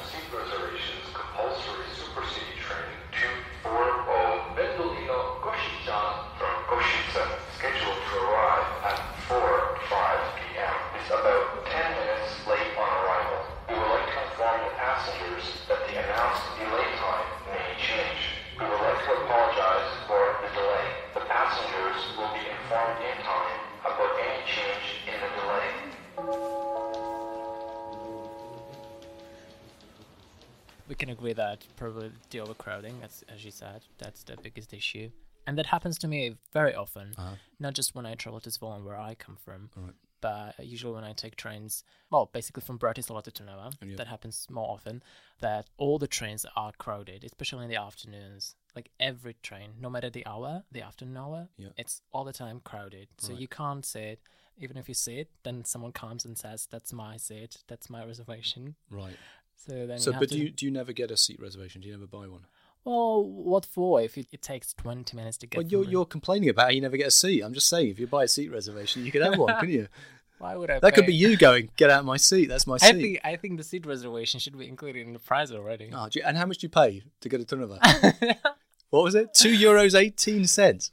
We 30.88 30.94
can 30.94 31.10
agree 31.10 31.32
that 31.34 31.66
probably 31.76 32.10
the 32.30 32.40
overcrowding, 32.40 33.00
as, 33.02 33.24
as 33.28 33.44
you 33.44 33.50
said, 33.50 33.82
that's 33.98 34.24
the 34.24 34.36
biggest 34.36 34.72
issue. 34.74 35.10
And 35.46 35.58
that 35.58 35.66
happens 35.66 35.98
to 35.98 36.08
me 36.08 36.36
very 36.52 36.74
often, 36.74 37.14
uh-huh. 37.18 37.36
not 37.58 37.74
just 37.74 37.94
when 37.94 38.06
I 38.06 38.14
travel 38.14 38.40
to 38.40 38.50
Zvolen, 38.50 38.84
where 38.84 38.98
I 38.98 39.14
come 39.14 39.36
from, 39.36 39.70
Right. 39.74 39.94
but 40.20 40.54
usually 40.64 40.94
when 40.94 41.02
I 41.04 41.12
take 41.14 41.34
trains, 41.36 41.82
well, 42.10 42.30
basically 42.32 42.62
from 42.62 42.78
Bratislava 42.78 43.22
to 43.24 43.30
Trnava, 43.32 43.72
Yeah. 43.82 43.96
that 43.96 44.06
happens 44.06 44.46
more 44.50 44.68
often, 44.70 45.02
that 45.40 45.66
all 45.78 45.98
the 45.98 46.06
trains 46.06 46.46
are 46.56 46.72
crowded, 46.78 47.24
especially 47.24 47.64
in 47.64 47.70
the 47.70 47.76
afternoons. 47.80 48.54
Like 48.76 48.90
every 49.00 49.34
train, 49.42 49.74
no 49.80 49.90
matter 49.90 50.10
the 50.10 50.24
hour, 50.26 50.62
the 50.70 50.82
afternoon 50.82 51.16
hour, 51.16 51.48
Yeah. 51.56 51.70
it's 51.76 52.02
all 52.12 52.24
the 52.24 52.32
time 52.32 52.60
crowded. 52.60 53.08
So 53.18 53.32
Right. 53.32 53.40
you 53.40 53.48
can't 53.48 53.84
sit. 53.84 54.20
Even 54.58 54.76
if 54.76 54.86
you 54.88 54.94
sit, 54.94 55.28
then 55.42 55.64
someone 55.64 55.92
comes 55.92 56.24
and 56.26 56.36
says, 56.38 56.66
"That's 56.66 56.92
my 56.92 57.16
seat. 57.16 57.64
That's 57.68 57.88
my 57.90 58.04
reservation." 58.04 58.76
Right. 58.90 59.16
So 59.66 59.86
then, 59.86 59.98
So, 59.98 60.12
but 60.18 60.28
do 60.28 60.38
you, 60.38 60.50
do 60.50 60.66
you 60.66 60.72
never 60.72 60.92
get 60.92 61.10
a 61.10 61.16
seat 61.16 61.40
reservation? 61.40 61.80
Do 61.80 61.88
you 61.88 61.94
never 61.94 62.06
buy 62.06 62.26
one? 62.26 62.46
Well, 62.84 63.24
what 63.24 63.64
for 63.64 64.00
if 64.00 64.18
it, 64.18 64.26
it 64.32 64.42
takes 64.42 64.74
20 64.74 65.16
minutes 65.16 65.36
to 65.38 65.46
get 65.46 65.58
Well, 65.58 65.66
you're, 65.66 65.84
you're 65.84 66.04
complaining 66.04 66.48
about 66.48 66.64
how 66.64 66.70
you 66.70 66.80
never 66.80 66.96
get 66.96 67.06
a 67.06 67.12
seat. 67.12 67.42
I'm 67.42 67.54
just 67.54 67.68
saying, 67.68 67.90
if 67.90 68.00
you 68.00 68.08
buy 68.08 68.24
a 68.24 68.28
seat 68.28 68.50
reservation, 68.50 69.04
you 69.04 69.12
could 69.12 69.22
have 69.22 69.38
one, 69.38 69.54
couldn't 69.60 69.74
you? 69.74 69.86
Why 70.38 70.56
would 70.56 70.68
I 70.72 70.80
That 70.80 70.94
could 70.94 71.06
be 71.06 71.14
you 71.14 71.36
going, 71.36 71.70
get 71.76 71.90
out 71.90 72.00
of 72.00 72.04
my 72.06 72.16
seat. 72.16 72.46
That's 72.46 72.66
my 72.66 72.74
I 72.74 72.78
seat. 72.78 73.00
think 73.00 73.20
I 73.22 73.36
think 73.36 73.58
the 73.58 73.62
seat 73.62 73.86
reservation 73.86 74.40
should 74.40 74.58
be 74.58 74.66
included 74.66 75.06
in 75.06 75.12
the 75.12 75.20
price 75.20 75.52
already. 75.52 75.90
Oh, 75.94 76.08
you- 76.12 76.22
and 76.26 76.36
how 76.36 76.46
much 76.46 76.58
do 76.58 76.64
you 76.64 76.68
pay 76.68 77.04
to 77.20 77.28
go 77.28 77.38
to 77.38 77.44
Trnava? 77.44 77.78
what 78.90 79.04
was 79.04 79.14
it? 79.14 79.32
Two 79.34 79.56
euros 79.56 79.94
eighteen 79.94 80.48
cents. 80.48 80.90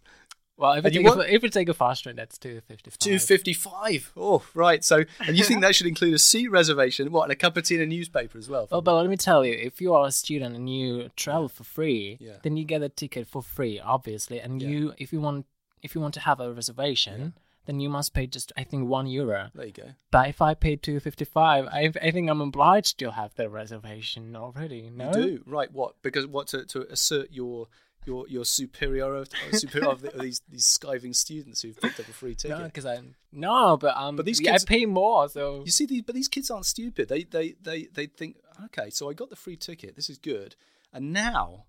Well, 0.59 0.73
if 0.73 0.83
take 0.83 1.03
want- 1.05 1.21
a, 1.21 1.33
if 1.33 1.41
you 1.41 1.49
take 1.49 1.69
a 1.69 1.73
fast 1.73 2.03
train, 2.03 2.15
that's 2.15 2.37
255. 2.37 2.99
Two 2.99 3.17
fifty 3.19 3.53
five. 3.53 4.11
Oh, 4.17 4.43
right. 4.53 4.83
So, 4.83 5.03
and 5.25 5.37
you 5.37 5.43
think 5.43 5.61
that 5.61 5.73
should 5.75 5.87
include 5.87 6.13
a 6.13 6.19
seat 6.19 6.49
reservation? 6.49 7.11
What, 7.11 7.23
and 7.23 7.31
a 7.31 7.35
cup 7.35 7.57
of 7.57 7.63
tea 7.63 7.75
and 7.75 7.83
a 7.83 7.87
newspaper 7.87 8.37
as 8.37 8.49
well? 8.49 8.67
Well, 8.69 8.81
but 8.81 8.95
let 8.95 9.09
me 9.09 9.17
tell 9.17 9.45
you, 9.45 9.53
if 9.53 9.79
you 9.81 9.93
are 9.93 10.07
a 10.07 10.11
student 10.11 10.55
and 10.55 10.69
you 10.69 11.09
travel 11.15 11.47
for 11.49 11.63
free, 11.63 12.17
Yeah. 12.19 12.33
then 12.43 12.57
you 12.57 12.65
get 12.65 12.81
a 12.83 12.89
ticket 12.89 13.27
for 13.27 13.41
free, 13.41 13.79
obviously. 13.79 14.39
And 14.39 14.61
Yeah. 14.61 14.67
you, 14.69 14.93
if 14.97 15.11
you 15.13 15.21
want, 15.21 15.45
if 15.81 15.95
you 15.95 16.01
want 16.01 16.13
to 16.15 16.19
have 16.19 16.39
a 16.39 16.51
reservation, 16.53 17.33
then 17.65 17.79
you 17.79 17.89
must 17.89 18.13
pay 18.13 18.25
just, 18.25 18.51
I 18.57 18.63
think, 18.63 18.89
one 18.89 19.05
euro. 19.07 19.51
there 19.53 19.65
you 19.67 19.71
go. 19.71 19.89
But 20.11 20.27
if 20.29 20.41
I 20.41 20.55
pay 20.55 20.75
two 20.75 20.99
fifty 20.99 21.23
five, 21.25 21.65
I, 21.67 21.91
I 22.01 22.11
think 22.11 22.29
I'm 22.29 22.41
obliged 22.41 22.97
to 22.99 23.11
have 23.11 23.35
the 23.35 23.47
reservation 23.47 24.35
already. 24.35 24.89
No, 24.89 25.07
You 25.07 25.13
do 25.13 25.43
right. 25.45 25.71
What? 25.71 25.95
Because 26.01 26.25
what 26.25 26.47
to, 26.47 26.65
to 26.65 26.87
assert 26.91 27.29
your 27.31 27.67
your 28.09 28.27
your 28.27 28.45
superiority, 28.45 29.37
superior 29.53 29.89
of 29.89 30.01
the- 30.01 30.13
of 30.15 30.21
these 30.21 30.41
these 30.49 30.65
skiving 30.79 31.15
students 31.15 31.61
who've 31.61 31.79
picked 31.79 31.99
up 31.99 32.07
a 32.07 32.13
free 32.21 32.35
ticket. 32.35 32.57
no, 32.57 32.65
because 32.65 32.85
I'm 32.85 33.15
no, 33.31 33.77
but 33.77 33.95
um, 33.95 34.15
But 34.15 34.25
these 34.25 34.39
kids- 34.39 34.65
I 34.65 34.67
pay 34.67 34.85
more, 34.85 35.29
so 35.29 35.63
You 35.65 35.71
see, 35.71 35.85
these, 35.85 36.01
but 36.07 36.15
these 36.15 36.27
kids 36.27 36.49
aren't 36.51 36.65
stupid. 36.65 37.07
They, 37.09 37.23
they, 37.23 37.47
they, 37.61 37.79
they 37.93 38.07
think, 38.07 38.37
okay, 38.65 38.89
so 38.89 39.09
I 39.09 39.13
got 39.13 39.29
the 39.29 39.35
free 39.35 39.55
ticket. 39.55 39.95
This 39.95 40.09
is 40.09 40.17
good, 40.17 40.55
and 40.91 41.13
now 41.13 41.65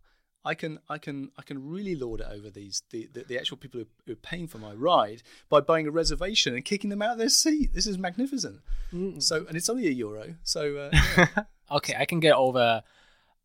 I 0.50 0.54
can, 0.54 0.78
I 0.88 0.96
can, 0.96 1.30
I 1.36 1.42
can 1.42 1.58
really 1.76 1.94
lord 1.94 2.20
it 2.22 2.28
over 2.36 2.48
these 2.48 2.82
the, 2.92 3.08
the, 3.12 3.24
the 3.24 3.38
actual 3.38 3.58
people 3.58 3.80
who, 3.80 3.86
who 4.06 4.12
are 4.14 4.16
paying 4.32 4.46
for 4.48 4.56
my 4.56 4.72
ride 4.72 5.22
by 5.50 5.60
buying 5.60 5.86
a 5.86 5.90
reservation 5.90 6.54
and 6.54 6.64
kicking 6.64 6.88
them 6.88 7.02
out 7.02 7.12
of 7.12 7.18
their 7.18 7.28
seat. 7.28 7.74
This 7.74 7.86
is 7.86 7.98
magnificent. 7.98 8.60
So, 9.18 9.44
and 9.46 9.54
it's 9.58 9.68
only 9.68 9.86
a 9.86 9.90
euro. 9.90 10.36
So, 10.42 10.62
uh, 10.90 10.90
yeah. 11.18 11.44
Okay, 11.70 11.94
I 11.96 12.06
can 12.06 12.20
get 12.20 12.34
over 12.34 12.82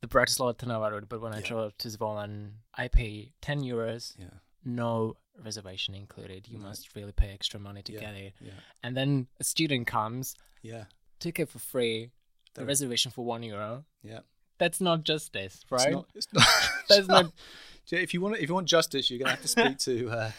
the 0.07 0.17
Bratislava 0.17 0.55
Trnava 0.57 1.03
but 1.07 1.21
when 1.21 1.33
I 1.33 1.41
travel 1.41 1.71
to 1.77 1.87
Zvolen, 1.87 2.51
I 2.73 2.87
pay 2.87 3.31
10 3.41 3.61
euros, 3.63 4.13
yeah, 4.17 4.27
no 4.63 5.15
reservation 5.43 5.95
included. 5.95 6.47
You 6.47 6.57
must 6.59 6.95
really 6.95 7.11
pay 7.11 7.29
extra 7.33 7.59
money 7.59 7.81
to 7.83 7.91
Yeah, 7.93 7.99
get 7.99 8.13
it. 8.15 8.33
yeah. 8.41 8.51
And 8.83 8.95
then 8.95 9.27
a 9.39 9.43
student 9.43 9.87
comes, 9.87 10.35
yeah, 10.61 10.85
ticket 11.19 11.49
for 11.49 11.59
free, 11.59 12.11
the 12.53 12.65
reservation 12.65 13.11
for 13.11 13.25
one 13.25 13.43
euro. 13.43 13.85
yeah. 14.03 14.19
That's 14.57 14.79
not 14.79 15.03
justice, 15.03 15.65
right? 15.69 15.87
It's 15.87 15.93
not. 15.93 16.05
It's 16.15 16.27
not 16.33 16.47
That's 16.89 17.07
not- 17.09 17.31
If 17.91 18.13
you 18.13 18.21
want, 18.21 18.37
if 18.37 18.47
you 18.49 18.55
want 18.55 18.67
justice, 18.67 19.09
you're 19.09 19.19
going 19.19 19.27
to 19.27 19.31
have 19.35 19.41
to 19.41 19.47
speak 19.49 19.77
to 19.89 20.09
uh, 20.09 20.31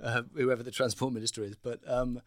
uh, 0.00 0.22
whoever 0.36 0.62
the 0.62 0.70
transport 0.70 1.12
minister 1.12 1.42
is. 1.42 1.56
But 1.56 1.80
um, 1.88 2.20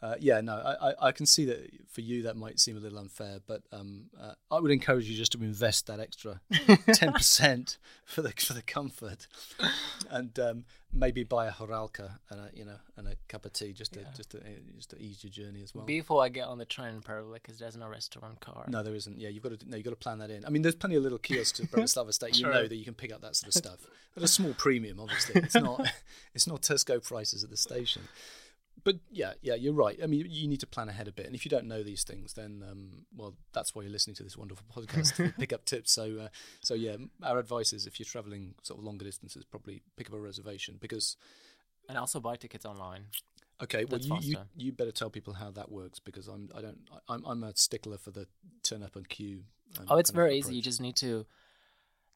uh, 0.00 0.14
yeah, 0.20 0.40
no, 0.40 0.54
I, 0.54 1.08
I, 1.08 1.12
can 1.12 1.26
see 1.26 1.44
that 1.46 1.70
for 1.88 2.02
you 2.02 2.22
that 2.22 2.36
might 2.36 2.60
seem 2.60 2.76
a 2.76 2.80
little 2.80 3.00
unfair. 3.00 3.38
But 3.44 3.62
um, 3.72 4.04
uh, 4.20 4.34
I 4.48 4.60
would 4.60 4.70
encourage 4.70 5.06
you 5.06 5.16
just 5.16 5.32
to 5.32 5.42
invest 5.42 5.88
that 5.88 5.98
extra 5.98 6.40
ten 6.92 7.12
percent 7.12 7.78
for 8.04 8.22
the 8.22 8.30
for 8.30 8.54
the 8.54 8.62
comfort, 8.62 9.26
and 10.08 10.38
um, 10.38 10.64
maybe 10.92 11.24
buy 11.24 11.48
a 11.48 11.50
horalka 11.50 12.18
and 12.30 12.40
a 12.40 12.50
you 12.54 12.64
know 12.64 12.76
and 12.96 13.08
a 13.08 13.16
cup 13.26 13.44
of 13.44 13.52
tea 13.52 13.72
just 13.72 13.92
to 13.94 14.06
just 14.16 14.30
to 14.30 14.40
just 14.76 14.90
to 14.90 15.02
ease 15.02 15.24
your 15.24 15.32
journey 15.32 15.62
as 15.64 15.74
well. 15.74 15.84
Before 15.84 16.22
I 16.22 16.28
get 16.28 16.46
on 16.46 16.58
the 16.58 16.64
train, 16.64 17.00
probably, 17.00 17.40
because 17.42 17.58
there's 17.58 17.76
no 17.76 17.88
restaurant 17.88 18.38
car. 18.38 18.66
No, 18.68 18.84
there 18.84 18.94
isn't. 18.94 19.18
Yeah, 19.18 19.30
you've 19.30 19.42
got 19.42 19.58
to 19.58 19.68
no, 19.68 19.76
you've 19.76 19.84
got 19.84 19.90
to 19.90 19.96
plan 19.96 20.18
that 20.18 20.30
in. 20.30 20.44
I 20.44 20.50
mean, 20.50 20.62
there's 20.62 20.76
plenty 20.76 20.94
of 20.94 21.02
little 21.02 21.18
kiosks 21.18 21.58
at 21.58 21.72
Bratislava 21.72 22.14
State. 22.14 22.36
You 22.38 22.44
True. 22.44 22.54
know 22.54 22.68
that 22.68 22.76
you 22.76 22.84
can 22.84 22.94
pick 22.94 23.12
up 23.12 23.20
that 23.22 23.34
sort 23.34 23.48
of 23.48 23.54
stuff 23.54 23.80
at 24.16 24.22
a 24.22 24.28
small 24.28 24.54
premium. 24.54 25.00
Obviously, 25.00 25.40
it's 25.40 25.56
not 25.56 25.84
it's 26.34 26.46
not 26.46 26.62
Tesco 26.62 27.02
prices 27.04 27.42
at 27.42 27.50
the 27.50 27.56
station. 27.56 28.02
But 28.84 28.96
yeah, 29.10 29.32
yeah, 29.42 29.54
you're 29.54 29.72
right. 29.74 29.98
I 30.02 30.06
mean, 30.06 30.26
you 30.28 30.46
need 30.48 30.60
to 30.60 30.66
plan 30.66 30.88
ahead 30.88 31.08
a 31.08 31.12
bit, 31.12 31.26
and 31.26 31.34
if 31.34 31.44
you 31.44 31.50
don't 31.50 31.66
know 31.66 31.82
these 31.82 32.04
things, 32.04 32.34
then 32.34 32.62
um, 32.70 33.06
well, 33.16 33.34
that's 33.52 33.74
why 33.74 33.82
you're 33.82 33.90
listening 33.92 34.16
to 34.16 34.22
this 34.22 34.36
wonderful 34.36 34.64
podcast 34.74 35.16
to 35.16 35.32
pick 35.38 35.52
up 35.52 35.64
tips. 35.64 35.92
So, 35.92 36.18
uh, 36.22 36.28
so 36.60 36.74
yeah, 36.74 36.96
our 37.22 37.38
advice 37.38 37.72
is 37.72 37.86
if 37.86 37.98
you're 37.98 38.06
traveling 38.06 38.54
sort 38.62 38.78
of 38.78 38.84
longer 38.84 39.04
distances, 39.04 39.44
probably 39.44 39.82
pick 39.96 40.08
up 40.08 40.14
a 40.14 40.20
reservation 40.20 40.76
because 40.80 41.16
And 41.88 41.98
also 41.98 42.20
buy 42.20 42.36
tickets 42.36 42.64
online. 42.64 43.06
Okay, 43.60 43.84
well, 43.86 44.00
you, 44.00 44.14
you 44.20 44.36
you 44.56 44.72
better 44.72 44.92
tell 44.92 45.10
people 45.10 45.32
how 45.34 45.50
that 45.50 45.70
works 45.70 45.98
because 45.98 46.28
I'm 46.28 46.48
I 46.54 46.60
don't 46.62 46.78
I'm 47.08 47.24
I'm 47.26 47.42
a 47.42 47.56
stickler 47.56 47.98
for 47.98 48.12
the 48.12 48.26
turn 48.62 48.82
up 48.84 48.94
and 48.94 49.08
queue. 49.08 49.42
um, 49.80 49.86
Oh, 49.88 49.96
it's 49.98 50.10
very 50.10 50.38
easy. 50.38 50.54
You 50.54 50.62
just 50.62 50.80
need 50.80 50.94
to 50.96 51.26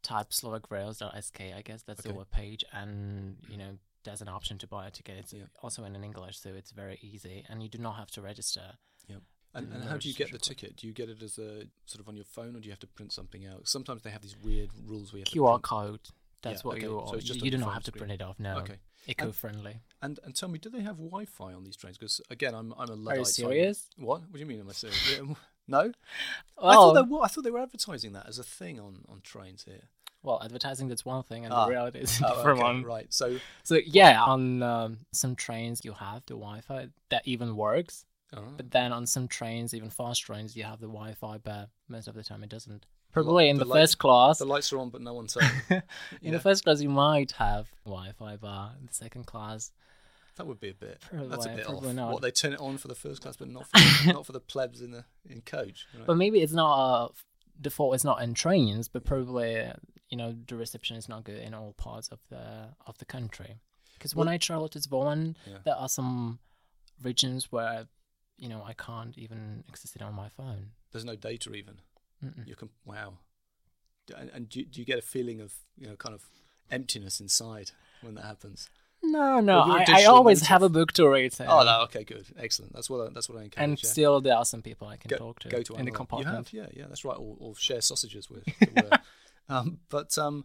type 0.03 0.31
slovakrails.sk, 0.31 1.40
I 1.40 1.62
guess 1.62 1.83
that's 1.83 2.03
the 2.03 2.11
Okay. 2.11 2.18
web 2.18 2.31
page, 2.31 2.64
and 2.72 3.37
you 3.48 3.57
know 3.57 3.79
there's 4.05 4.21
an 4.21 4.29
option 4.29 4.59
to 4.59 4.67
buy 4.67 4.87
a 4.87 4.91
ticket. 4.91 5.17
It's 5.19 5.33
Yeah. 5.33 5.45
also 5.62 5.85
in 5.85 5.95
English, 6.03 6.38
so 6.38 6.51
it's 6.51 6.71
very 6.73 6.99
easy, 7.03 7.45
and 7.49 7.62
you 7.62 7.69
do 7.69 7.79
not 7.79 7.97
have 7.97 8.11
to 8.12 8.23
register. 8.23 8.79
Yep. 9.09 9.23
And, 9.55 9.73
and 9.73 9.85
how 9.85 9.99
do 9.99 10.09
you 10.09 10.15
get 10.15 10.33
the 10.33 10.38
ticket? 10.38 10.77
Do 10.77 10.87
you 10.87 10.93
get 10.95 11.11
it 11.11 11.23
as 11.23 11.38
a 11.38 11.67
sort 11.87 12.01
of 12.01 12.09
on 12.09 12.17
your 12.17 12.25
phone, 12.25 12.57
or 12.57 12.61
do 12.61 12.67
you 12.67 12.73
have 12.73 12.81
to 12.81 12.87
print 12.87 13.12
something 13.12 13.45
out? 13.47 13.69
Sometimes 13.69 14.03
they 14.03 14.11
have 14.11 14.23
these 14.23 14.37
weird 14.37 14.71
rules 14.87 15.12
where 15.12 15.19
you 15.21 15.25
have 15.27 15.33
QR 15.33 15.57
to 15.57 15.61
print. 15.61 15.62
code. 15.65 16.01
That's 16.43 16.62
Yeah, 16.65 16.69
what 16.69 16.77
okay, 16.79 16.87
you 16.87 17.05
so 17.09 17.15
it's 17.17 17.25
just 17.25 17.41
you, 17.41 17.45
you 17.47 17.51
do 17.53 17.59
not 17.59 17.67
phone 17.67 17.75
have 17.75 17.85
to 17.85 17.93
print 17.93 18.12
it 18.12 18.23
off. 18.23 18.41
No, 18.41 18.59
Okay. 18.61 18.79
eco-friendly. 19.07 19.81
And 20.01 20.19
and 20.25 20.35
tell 20.35 20.49
me, 20.49 20.59
do 20.59 20.71
they 20.71 20.81
have 20.81 20.97
Wi-Fi 20.97 21.53
on 21.53 21.65
these 21.65 21.77
trains? 21.77 21.99
Because 21.99 22.21
again, 22.31 22.55
I'm 22.55 22.73
I'm 22.79 22.88
a 22.88 22.93
Are 22.93 22.97
you 22.97 23.03
luddite. 23.03 23.27
so 23.27 23.33
serious? 23.43 23.88
What? 23.97 24.23
What 24.23 24.33
do 24.33 24.38
you 24.41 24.47
mean? 24.47 24.61
Am 24.61 24.69
I 24.69 24.73
serious? 24.73 24.99
Yeah, 25.09 25.35
No, 25.69 25.93
I 26.59 26.75
thought 26.75 26.95
they 26.95 27.03
were. 27.03 27.23
I 27.23 27.29
thought 27.29 27.45
they 27.45 27.51
were 27.53 27.61
advertising 27.61 28.12
that 28.15 28.27
as 28.27 28.38
a 28.38 28.43
thing 28.43 28.81
on 28.81 29.05
on 29.09 29.21
trains 29.21 29.62
here. 29.65 29.83
Well, 30.23 30.41
advertising 30.43 30.89
that's 30.89 31.05
one 31.05 31.23
thing, 31.25 31.45
and 31.45 31.53
Ah. 31.53 31.65
the 31.65 31.71
reality 31.71 31.99
is 32.01 32.21
a 32.21 32.27
Oh, 32.27 32.29
different 32.37 32.59
okay, 32.59 32.63
one. 32.69 32.83
right? 32.85 33.13
So, 33.13 33.39
So 33.65 33.79
yeah, 33.85 34.23
on 34.23 34.63
um, 34.63 34.99
some 35.13 35.35
trains 35.37 35.85
you 35.85 35.93
have 35.93 36.25
the 36.27 36.35
Wi-Fi 36.35 36.89
that 37.11 37.23
even 37.27 37.57
works, 37.57 38.05
oh, 38.37 38.43
but 38.57 38.71
then 38.71 38.93
on 38.93 39.07
some 39.07 39.27
trains, 39.29 39.75
even 39.75 39.91
fast 39.91 40.23
trains, 40.23 40.57
you 40.57 40.65
have 40.65 40.81
the 40.81 40.87
Wi-Fi, 40.87 41.39
but 41.39 41.69
most 41.89 42.09
of 42.09 42.15
the 42.15 42.23
time 42.23 42.43
it 42.43 42.51
doesn't. 42.51 42.87
Probably 43.13 43.51
in 43.51 43.59
the 43.59 43.65
the, 43.65 43.71
light- 43.71 43.81
first 43.81 43.99
class, 43.99 44.39
the 44.39 44.47
lights 44.47 44.73
are 44.73 44.79
on, 44.79 44.89
but 44.89 45.03
no 45.03 45.13
one's 45.13 45.37
on. 45.39 45.45
in 45.71 45.83
yeah. 46.23 46.31
the 46.31 46.41
first 46.41 46.65
class 46.65 46.81
you 46.81 46.89
might 46.89 47.33
have 47.33 47.71
Wi-Fi, 47.85 48.37
but 48.37 48.71
in 48.81 48.87
the 48.87 48.95
second 48.95 49.27
class, 49.27 49.71
That 50.37 50.47
would 50.47 50.61
be 50.61 50.71
a 50.71 50.75
bit. 50.75 51.03
Probably- 51.11 51.29
that's 51.29 51.45
a 51.45 51.51
bit 51.51 51.67
off. 51.69 51.85
not. 51.85 52.13
What 52.13 52.23
they 52.23 52.31
turn 52.31 52.55
it 52.55 52.61
on 52.61 52.79
for 52.79 52.89
the 52.89 52.95
first 52.95 53.21
class, 53.21 53.37
but 53.37 53.49
not 53.51 53.67
for 53.67 53.79
the, 54.07 54.13
not 54.15 54.25
for 54.25 54.33
the 54.33 54.41
plebs 54.41 54.81
in 54.81 54.93
the 54.93 55.05
in 55.29 55.43
coach. 55.43 55.87
Right? 55.95 56.07
but 56.07 56.17
maybe 56.17 56.41
it's 56.41 56.55
not 56.55 57.11
a 57.11 57.13
default. 57.61 57.95
It's 57.97 58.05
not 58.05 58.23
in 58.23 58.33
trains, 58.33 58.89
but 58.89 59.05
probably 59.05 59.61
uh, 59.61 59.75
you 60.12 60.18
know 60.20 60.31
the 60.51 60.57
reception 60.64 60.94
is 61.01 61.09
not 61.09 61.20
good 61.29 61.40
in 61.46 61.53
all 61.59 61.72
parts 61.87 62.09
of 62.14 62.20
the 62.33 62.44
of 62.88 62.94
the 62.98 63.05
country. 63.16 63.53
Because 63.94 64.14
when 64.16 64.27
Well- 64.27 64.35
I 64.35 64.38
travel 64.38 64.68
to 64.75 64.79
Zvolen, 64.79 65.35
Yeah. 65.46 65.59
there 65.66 65.79
are 65.83 65.88
some 65.98 66.38
regions 67.09 67.51
where 67.55 67.81
you 68.42 68.48
know 68.51 68.61
I 68.72 68.75
can't 68.87 69.14
even 69.25 69.64
access 69.70 69.96
it 69.96 70.03
on 70.03 70.14
my 70.14 70.29
phone. 70.38 70.62
There's 70.90 71.05
no 71.12 71.16
data 71.16 71.48
even. 71.61 71.77
Mm-mm. 72.25 72.46
You 72.46 72.57
can 72.61 72.68
wow. 72.85 73.11
And, 74.20 74.29
and 74.35 74.48
do, 74.51 74.61
you- 74.61 74.66
do 74.66 74.81
you 74.81 74.87
get 74.92 74.98
a 74.98 75.07
feeling 75.14 75.40
of 75.40 75.51
you 75.81 75.87
know 75.88 75.96
kind 75.96 76.14
of 76.14 76.22
emptiness 76.70 77.20
inside 77.20 77.68
when 78.03 78.14
that 78.16 78.25
happens? 78.33 78.68
No, 79.05 79.40
no, 79.40 79.59
I, 79.62 79.85
I 79.88 80.05
always 80.05 80.38
native. 80.42 80.48
have 80.48 80.62
a 80.62 80.68
book 80.68 80.92
to 80.92 81.09
read. 81.09 81.33
uh, 81.40 81.44
Oh, 81.48 81.64
no, 81.64 81.81
okay, 81.87 82.05
good, 82.05 82.27
excellent. 82.38 82.72
That's 82.72 82.88
what 82.88 83.01
I, 83.05 83.09
that's 83.12 83.29
what 83.29 83.37
I 83.40 83.42
encourage. 83.46 83.64
and 83.70 83.83
yeah. 83.83 83.90
still 83.90 84.20
there 84.20 84.37
are 84.37 84.44
some 84.44 84.62
people 84.62 84.87
I 84.87 84.96
can 84.96 85.09
go, 85.09 85.16
talk 85.16 85.40
to, 85.40 85.48
go 85.48 85.61
to 85.61 85.75
in 85.75 85.87
the 85.87 85.90
compartment. 85.90 86.53
You 86.53 86.61
have, 86.61 86.70
yeah, 86.75 86.81
yeah, 86.83 86.87
that's 86.88 87.05
right. 87.05 87.16
Or, 87.18 87.35
or 87.40 87.57
share 87.57 87.81
sausages 87.81 88.31
with. 88.31 88.44
as 88.61 88.68
it 88.68 88.75
were. 88.90 88.98
Um, 89.53 89.79
but 89.88 90.17
um, 90.19 90.45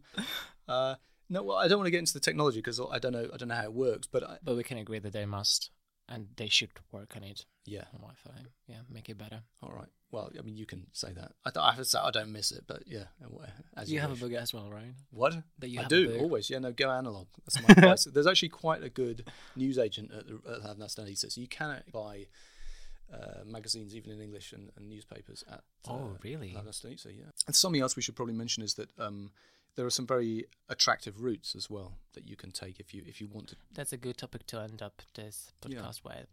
uh, 0.67 0.95
no, 1.29 1.43
well, 1.43 1.57
I 1.57 1.67
don't 1.67 1.77
want 1.79 1.87
to 1.87 1.91
get 1.91 1.99
into 1.99 2.13
the 2.13 2.19
technology 2.19 2.59
because 2.59 2.79
I 2.79 2.99
don't 2.99 3.13
know. 3.13 3.29
I 3.33 3.37
don't 3.37 3.49
know 3.49 3.55
how 3.55 3.63
it 3.63 3.73
works. 3.73 4.07
But 4.07 4.23
I, 4.23 4.37
But 4.43 4.55
we 4.55 4.63
can 4.63 4.77
agree 4.77 4.99
that 4.99 5.13
they 5.13 5.25
must 5.25 5.71
and 6.09 6.27
they 6.37 6.47
should 6.47 6.69
work 6.91 7.13
on 7.15 7.23
it 7.23 7.45
yeah, 7.65 7.83
on 7.93 7.99
Wi-Fi. 7.99 8.31
Yeah, 8.67 8.77
make 8.89 9.09
it 9.09 9.17
better. 9.17 9.41
all 9.61 9.71
right. 9.71 9.89
Well, 10.09 10.31
I 10.39 10.41
mean, 10.41 10.55
you 10.55 10.65
can 10.65 10.87
say 10.93 11.11
that. 11.11 11.33
I, 11.43 11.49
th- 11.49 11.61
I 11.61 11.71
have 11.71 11.79
to 11.79 11.83
say 11.85 11.99
I 12.01 12.11
don't 12.11 12.31
miss 12.31 12.53
it, 12.53 12.63
but 12.65 12.83
yeah, 12.87 13.05
as 13.75 13.89
you 13.89 13.95
you 13.95 13.99
have 13.99 14.11
wish. 14.11 14.21
a 14.21 14.23
book 14.23 14.33
as 14.33 14.53
well, 14.53 14.69
right? 14.71 14.93
What? 15.11 15.35
That 15.59 15.67
you 15.67 15.81
I 15.81 15.83
do 15.83 16.17
always. 16.21 16.49
Yeah, 16.49 16.59
no, 16.59 16.71
go 16.71 16.89
analog. 16.89 17.27
That's 17.45 17.61
my 17.61 17.73
advice. 17.77 18.05
There's 18.05 18.25
actually 18.25 18.49
quite 18.49 18.83
a 18.83 18.89
good 18.89 19.29
news 19.57 19.77
agent 19.77 20.11
at, 20.17 20.25
the, 20.25 20.39
at 20.49 20.61
Hlavná 20.61 20.85
stanica, 20.85 21.29
so 21.29 21.41
you 21.41 21.47
can 21.49 21.83
buy 21.91 22.27
uh, 23.13 23.43
magazines 23.45 23.95
even 23.95 24.11
in 24.11 24.21
English 24.21 24.53
and, 24.53 24.71
and 24.75 24.89
newspapers 24.89 25.43
at. 25.49 25.63
Uh, 25.87 25.91
Oh, 25.93 26.17
really? 26.23 26.49
Hlavná 26.53 26.73
stanica, 26.73 27.09
yeah. 27.15 27.31
And 27.47 27.55
something 27.55 27.81
else 27.81 27.95
we 27.95 28.01
should 28.01 28.15
probably 28.15 28.33
mention 28.35 28.63
is 28.63 28.73
that 28.75 28.89
um, 28.99 29.31
there 29.75 29.85
are 29.85 29.89
some 29.91 30.05
very 30.07 30.45
attractive 30.69 31.21
routes 31.21 31.55
as 31.55 31.69
well 31.69 31.93
that 32.13 32.27
you 32.27 32.35
can 32.35 32.51
take 32.51 32.79
if 32.79 32.93
you 32.93 33.03
if 33.05 33.21
you 33.21 33.27
want 33.27 33.47
to. 33.49 33.55
That's 33.73 33.93
a 33.93 33.97
good 33.97 34.17
topic 34.17 34.45
to 34.47 34.59
end 34.59 34.81
up 34.81 35.01
this 35.13 35.53
Yeah. 35.65 35.79
podcast 35.79 36.03
with. 36.03 36.27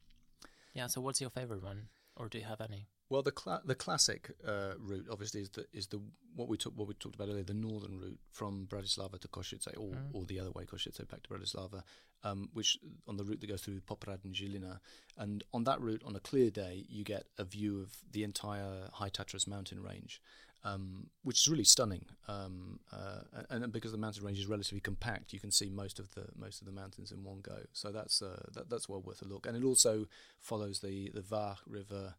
Yeah. 0.75 0.89
So, 0.89 1.01
what's 1.01 1.21
your 1.21 1.31
favorite 1.31 1.63
one, 1.63 1.89
or 2.17 2.29
do 2.29 2.39
you 2.39 2.45
have 2.45 2.61
any? 2.61 2.89
Well, 3.11 3.23
the 3.23 3.33
cla- 3.33 3.63
the 3.65 3.75
classic 3.75 4.31
uh, 4.47 4.75
route 4.79 5.07
obviously 5.11 5.43
is 5.43 5.51
the 5.51 5.67
is 5.73 5.87
the 5.89 6.01
what 6.35 6.49
we 6.49 6.57
took 6.57 6.77
what 6.77 6.89
we 6.89 6.95
talked 6.95 7.15
about 7.15 7.29
earlier, 7.29 7.45
the 7.45 7.55
northern 7.55 7.99
route 8.01 8.19
from 8.31 8.67
Bratislava 8.67 9.21
to 9.21 9.29
Košice, 9.29 9.69
or, 9.77 9.95
Mm. 9.95 10.15
or 10.15 10.25
the 10.25 10.41
other 10.41 10.51
way, 10.51 10.65
Košice 10.65 11.07
back 11.09 11.23
to 11.23 11.29
Bratislava, 11.29 11.83
um, 12.25 12.49
which 12.55 12.79
on 13.07 13.17
the 13.17 13.25
route 13.25 13.41
that 13.41 13.47
goes 13.47 13.63
through 13.63 13.81
Poprad 13.83 14.25
and 14.25 14.35
Žilina, 14.35 14.81
and 15.17 15.45
on 15.53 15.65
that 15.65 15.81
route, 15.81 16.03
on 16.05 16.17
a 16.17 16.21
clear 16.21 16.51
day, 16.51 16.87
you 16.89 17.05
get 17.05 17.27
a 17.39 17.45
view 17.45 17.81
of 17.83 17.99
the 18.11 18.25
entire 18.25 18.89
High 18.95 19.11
Tatras 19.11 19.47
mountain 19.47 19.81
range, 19.83 20.21
um, 20.65 21.11
which 21.23 21.39
is 21.43 21.47
really 21.49 21.63
stunning. 21.65 22.07
Um, 22.27 22.81
uh, 22.91 23.21
and, 23.51 23.63
and 23.65 23.73
because 23.73 23.93
the 23.93 23.99
mountain 23.99 24.25
range 24.25 24.39
is 24.39 24.47
relatively 24.47 24.81
compact, 24.81 25.33
you 25.35 25.39
can 25.39 25.51
see 25.53 25.69
most 25.69 26.01
of 26.01 26.11
the 26.15 26.27
most 26.35 26.61
of 26.63 26.67
the 26.67 26.73
mountains 26.73 27.13
in 27.13 27.23
one 27.23 27.41
go. 27.43 27.59
So 27.75 27.93
that's 27.93 28.23
uh, 28.23 28.45
that, 28.55 28.71
that's 28.71 28.89
well 28.89 29.03
worth 29.03 29.21
a 29.23 29.27
look, 29.27 29.47
and 29.47 29.57
it 29.57 29.63
also 29.63 30.07
follows 30.41 30.81
the 30.81 31.11
the 31.11 31.21
Váh 31.21 31.59
River 31.67 32.15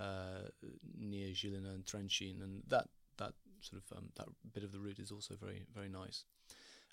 uh, 0.00 0.48
near 0.98 1.28
Žilina 1.28 1.74
and 1.74 1.84
Trencin, 1.84 2.42
and 2.42 2.62
that 2.68 2.88
that 3.18 3.34
sort 3.60 3.82
of 3.82 3.96
um, 3.98 4.10
that 4.16 4.26
bit 4.52 4.64
of 4.64 4.72
the 4.72 4.80
route 4.80 4.98
is 4.98 5.10
also 5.10 5.34
very 5.36 5.62
very 5.74 5.88
nice. 5.88 6.24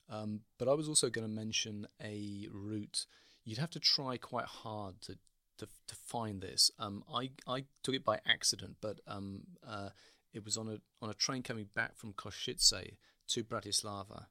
Um, 0.10 0.42
but 0.58 0.68
I 0.68 0.74
was 0.74 0.90
also 0.90 1.10
going 1.10 1.28
to 1.28 1.34
mention 1.34 1.88
a 2.04 2.48
route 2.52 3.06
you'd 3.46 3.58
have 3.58 3.70
to 3.72 3.80
try 3.80 4.18
quite 4.18 4.46
hard 4.46 5.02
to 5.02 5.18
to, 5.58 5.68
to 5.88 5.96
find 5.96 6.42
this. 6.42 6.72
Um, 6.80 7.04
I 7.14 7.32
I 7.48 7.66
took 7.84 7.96
it 7.96 8.04
by 8.04 8.20
accident, 8.26 8.78
but 8.82 9.00
um, 9.08 9.42
uh, 9.66 9.90
it 10.34 10.44
was 10.44 10.58
on 10.58 10.68
a 10.68 10.80
on 11.02 11.10
a 11.10 11.14
train 11.14 11.44
coming 11.44 11.68
back 11.74 11.98
from 11.98 12.14
Košice 12.14 12.96
to 13.28 13.44
Bratislava, 13.44 14.26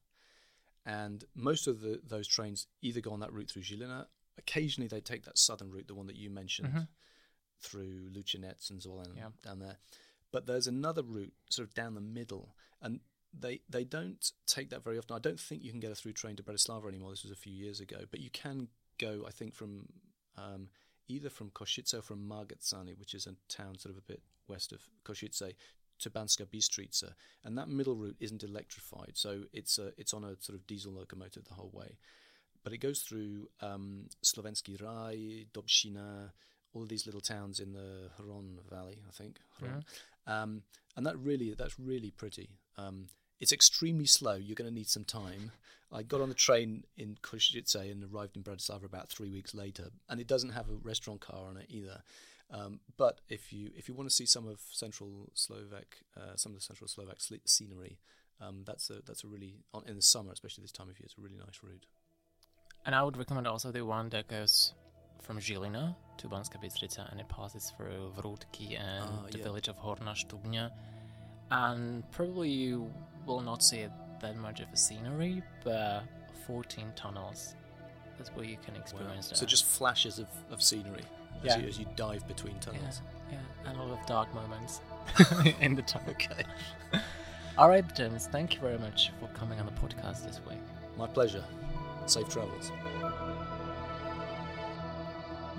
and 0.84 1.24
most 1.34 1.66
of 1.66 1.80
the 1.80 2.00
those 2.06 2.26
trains 2.28 2.66
either 2.82 3.00
go 3.00 3.12
on 3.12 3.20
that 3.20 3.32
route 3.32 3.50
through 3.50 3.62
Žilina. 3.62 4.06
Occasionally, 4.38 4.88
they 4.88 5.00
take 5.00 5.24
that 5.24 5.38
southern 5.38 5.70
route, 5.70 5.86
the 5.86 5.94
one 5.94 6.06
that 6.06 6.16
you 6.16 6.30
mentioned, 6.30 6.72
Mhm. 6.72 6.88
Through 7.60 8.10
Lučenec 8.10 8.70
and 8.70 8.80
Zvolen 8.80 9.16
Yeah. 9.16 9.30
down 9.42 9.58
there. 9.58 9.78
But 10.32 10.46
there's 10.46 10.66
another 10.66 11.02
route 11.02 11.34
sort 11.48 11.68
of 11.68 11.74
down 11.74 11.94
the 11.94 12.00
middle, 12.00 12.54
and 12.80 13.00
they 13.32 13.60
they 13.68 13.84
don't 13.84 14.32
take 14.46 14.70
that 14.70 14.82
very 14.84 14.98
often. 14.98 15.16
I 15.16 15.18
don't 15.20 15.40
think 15.40 15.62
you 15.62 15.70
can 15.70 15.80
get 15.80 15.92
a 15.92 15.94
through 15.94 16.12
train 16.14 16.36
to 16.36 16.42
Bratislava 16.42 16.88
anymore. 16.88 17.10
This 17.10 17.22
was 17.24 17.32
a 17.32 17.36
few 17.36 17.52
years 17.52 17.80
ago, 17.80 18.04
but 18.10 18.20
you 18.20 18.30
can 18.30 18.68
go, 18.98 19.24
I 19.26 19.30
think, 19.30 19.54
from 19.54 19.88
um, 20.36 20.68
either 21.08 21.30
from 21.30 21.50
Košice 21.50 21.94
or 21.94 22.02
from 22.02 22.28
Margecany, 22.28 22.96
which 22.98 23.14
is 23.14 23.26
a 23.26 23.34
town 23.48 23.78
sort 23.78 23.94
of 23.94 23.98
a 23.98 24.02
bit 24.06 24.22
west 24.48 24.72
of 24.72 24.80
Košice, 25.04 25.54
to 25.98 26.10
Banska 26.10 26.46
Bystrica, 26.46 27.12
and 27.44 27.58
that 27.58 27.68
middle 27.68 27.94
route 27.94 28.16
isn't 28.20 28.42
electrified, 28.42 29.12
so 29.14 29.44
it's 29.52 29.78
a, 29.78 29.92
it's 29.98 30.14
on 30.14 30.24
a 30.24 30.34
sort 30.40 30.56
of 30.58 30.66
diesel 30.66 30.92
locomotive 30.92 31.44
the 31.46 31.54
whole 31.54 31.70
way. 31.72 31.98
But 32.62 32.72
it 32.72 32.78
goes 32.78 33.00
through 33.00 33.48
um, 33.60 34.08
Slovenský 34.24 34.80
Raj, 34.80 35.46
Dobšina, 35.52 36.30
all 36.72 36.82
of 36.82 36.88
these 36.88 37.06
little 37.06 37.20
towns 37.20 37.60
in 37.60 37.72
the 37.72 38.10
Hron 38.18 38.58
Valley, 38.70 38.98
I 39.08 39.12
think. 39.12 39.40
Hron. 39.60 39.84
Um, 40.26 40.62
and 40.96 41.06
that 41.06 41.18
really, 41.18 41.54
that's 41.54 41.78
really 41.78 42.10
pretty. 42.10 42.50
Um, 42.76 43.06
it's 43.40 43.52
extremely 43.52 44.06
slow. 44.06 44.34
You're 44.34 44.54
going 44.54 44.70
to 44.70 44.74
need 44.74 44.88
some 44.88 45.04
time. 45.04 45.52
I 45.92 46.02
got 46.02 46.20
on 46.20 46.28
the 46.28 46.34
train 46.34 46.84
in 46.96 47.16
Košice 47.22 47.74
and 47.74 48.04
arrived 48.04 48.36
in 48.36 48.42
Bratislava 48.42 48.84
about 48.84 49.08
three 49.08 49.30
weeks 49.30 49.54
later, 49.54 49.88
and 50.08 50.20
it 50.20 50.28
doesn't 50.28 50.50
have 50.50 50.68
a 50.68 50.74
restaurant 50.74 51.20
car 51.20 51.48
on 51.48 51.56
it 51.56 51.66
either. 51.68 52.02
Um, 52.52 52.80
but 52.96 53.20
if 53.28 53.52
you 53.52 53.70
if 53.76 53.88
you 53.88 53.94
want 53.94 54.08
to 54.08 54.14
see 54.14 54.26
some 54.26 54.46
of 54.46 54.60
Central 54.72 55.30
Slovak, 55.34 55.98
uh, 56.16 56.34
some 56.36 56.52
of 56.52 56.58
the 56.58 56.64
Central 56.64 56.88
Slovak 56.88 57.18
sle- 57.18 57.40
scenery, 57.44 57.98
um, 58.40 58.62
that's 58.66 58.90
a 58.90 59.02
that's 59.06 59.24
a 59.24 59.28
really 59.28 59.54
on, 59.72 59.84
in 59.86 59.96
the 59.96 60.02
summer, 60.02 60.32
especially 60.32 60.62
this 60.62 60.72
time 60.72 60.88
of 60.88 60.98
year, 60.98 61.04
it's 61.06 61.14
a 61.18 61.20
really 61.20 61.36
nice 61.36 61.60
route. 61.62 61.86
And 62.84 62.94
I 62.94 63.02
would 63.02 63.16
recommend 63.16 63.46
also 63.46 63.70
the 63.70 63.84
one 63.84 64.08
that 64.10 64.28
goes 64.28 64.74
from 65.22 65.38
Žilina 65.38 65.94
to 66.18 66.28
Banska 66.28 66.58
Bystrica 66.62 67.10
and 67.10 67.20
it 67.20 67.28
passes 67.28 67.72
through 67.76 68.12
Vrútky 68.16 68.78
and 68.78 69.04
Ah, 69.04 69.26
the 69.30 69.38
yeah. 69.38 69.44
village 69.44 69.68
of 69.68 69.76
Horna 69.78 70.14
Štubňa. 70.14 70.70
And 71.50 72.08
probably 72.12 72.48
you 72.50 72.90
will 73.26 73.40
not 73.40 73.62
see 73.62 73.78
it 73.80 73.92
that 74.20 74.36
much 74.36 74.60
of 74.60 74.68
a 74.72 74.76
scenery, 74.76 75.42
but 75.64 76.02
14 76.46 76.92
tunnels. 76.94 77.54
That's 78.18 78.30
where 78.30 78.44
you 78.44 78.56
can 78.64 78.76
experience 78.76 79.28
that. 79.28 79.36
So 79.38 79.46
just 79.46 79.64
flashes 79.64 80.18
of, 80.18 80.28
of 80.50 80.62
scenery 80.62 81.04
as, 81.42 81.44
Yeah. 81.44 81.58
you, 81.58 81.68
as 81.68 81.78
you 81.78 81.86
dive 81.96 82.26
between 82.28 82.54
yeah, 82.54 82.60
tunnels. 82.60 83.00
yeah, 83.30 83.38
and 83.66 83.78
a 83.78 83.82
lot 83.82 83.98
of 83.98 84.06
dark 84.06 84.32
moments 84.34 84.80
in 85.60 85.74
the 85.74 85.82
tunnel. 85.82 86.10
Okay, 86.10 86.44
All 87.58 87.68
right, 87.68 87.84
James, 87.96 88.26
thank 88.26 88.54
you 88.54 88.60
very 88.60 88.78
much 88.78 89.10
for 89.20 89.26
coming 89.28 89.58
on 89.58 89.66
the 89.66 89.72
podcast 89.72 90.24
this 90.26 90.40
week. 90.48 90.58
my 90.98 91.06
pleasure. 91.06 91.44
Safe 92.06 92.28
travels. 92.28 92.70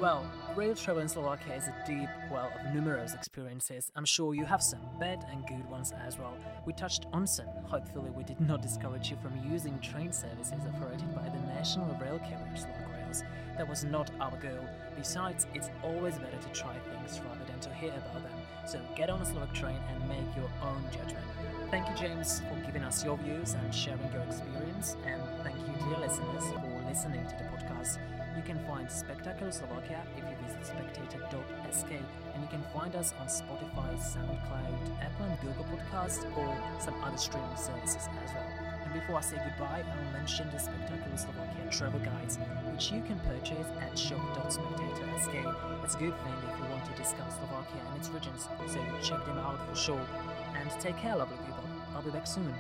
Well, 0.02 0.26
rail 0.56 0.74
travel 0.74 1.04
in 1.04 1.08
Slovakia 1.08 1.54
is 1.54 1.68
a 1.68 1.76
deep 1.86 2.10
well 2.32 2.52
of 2.58 2.74
numerous 2.74 3.14
experiences. 3.14 3.92
I'm 3.96 4.04
sure 4.04 4.34
you 4.34 4.46
have 4.46 4.64
some 4.64 4.80
bad 5.00 5.24
and 5.30 5.46
good 5.46 5.70
ones 5.70 5.94
as 6.08 6.18
well. 6.18 6.34
We 6.66 6.74
touched 6.74 7.06
on 7.14 7.28
some. 7.28 7.46
Hopefully, 7.66 8.10
we 8.10 8.24
did 8.24 8.42
not 8.42 8.64
discourage 8.64 9.12
you 9.12 9.18
from 9.22 9.38
using 9.48 9.78
train 9.80 10.12
services 10.12 10.58
operated 10.74 11.14
by 11.14 11.30
the 11.30 11.38
national 11.54 11.86
rail 12.02 12.18
carrier 12.18 12.56
Slovak 12.56 12.90
Rails. 12.90 13.24
That 13.60 13.70
was 13.70 13.84
not 13.84 14.10
our 14.20 14.36
goal. 14.42 14.66
Besides, 14.98 15.46
it's 15.54 15.70
always 15.84 16.18
better 16.18 16.38
to 16.42 16.50
try 16.50 16.74
things 16.90 17.22
rather 17.22 17.46
than 17.46 17.60
to 17.60 17.70
hear 17.70 17.94
about 17.94 18.24
them. 18.24 18.40
So 18.66 18.82
get 18.96 19.12
on 19.12 19.22
a 19.22 19.26
Slovak 19.26 19.54
train 19.54 19.78
and 19.94 20.10
make 20.10 20.36
your 20.36 20.50
own 20.64 20.84
judgment. 20.92 21.28
Thank 21.70 21.88
you, 21.88 21.96
James, 21.96 22.42
for 22.50 22.58
giving 22.66 22.82
us 22.82 23.06
your 23.06 23.18
views 23.18 23.54
and 23.54 23.70
sharing 23.72 24.12
your 24.12 24.24
experience. 24.24 24.98
And 25.06 25.22
thank 25.44 25.58
you, 25.62 25.74
dear 25.86 26.00
listeners, 26.00 26.46
for 26.58 26.84
listening 26.90 27.24
to 27.28 27.36
the 27.38 27.46
podcast. 27.54 28.00
You 28.36 28.44
can 28.44 28.60
find 28.66 28.90
Spectacular 28.90 29.52
Slovakia 29.52 30.02
if 30.16 30.24
you 30.24 30.36
visit 30.48 30.66
spectator.sk, 30.66 31.92
and 31.92 32.40
you 32.42 32.48
can 32.50 32.64
find 32.74 32.96
us 32.96 33.14
on 33.20 33.28
Spotify, 33.28 33.92
SoundCloud, 34.00 35.04
Apple 35.04 35.26
and 35.26 35.40
Google 35.42 35.66
Podcasts, 35.68 36.24
or 36.38 36.56
some 36.80 36.96
other 37.04 37.18
streaming 37.18 37.58
services 37.58 38.08
as 38.24 38.32
well. 38.34 38.48
And 38.86 38.94
before 38.94 39.18
I 39.18 39.22
say 39.22 39.36
goodbye, 39.36 39.84
I'll 39.84 40.14
mention 40.14 40.50
the 40.52 40.60
Spectacular 40.60 41.18
Slovakia 41.18 41.68
travel 41.70 42.00
guides, 42.00 42.40
which 42.72 42.92
you 42.92 43.02
can 43.02 43.20
purchase 43.28 43.68
at 43.82 44.00
shop.spectator.sk. 44.00 45.36
It's 45.84 45.96
a 45.96 46.00
good 46.00 46.16
thing 46.24 46.38
if 46.48 46.58
you 46.58 46.66
want 46.72 46.86
to 46.88 46.94
discuss 46.96 47.36
Slovakia 47.36 47.84
and 47.92 48.00
its 48.00 48.10
regions, 48.10 48.48
so 48.68 48.80
check 49.04 49.26
them 49.26 49.40
out 49.40 49.60
for 49.68 49.76
sure. 49.76 50.08
And 50.56 50.72
take 50.80 50.98
care, 50.98 51.18
lovely 51.18 51.38
people. 51.46 51.64
I'll 51.94 52.02
be 52.02 52.12
back 52.12 52.26
soon. 52.26 52.54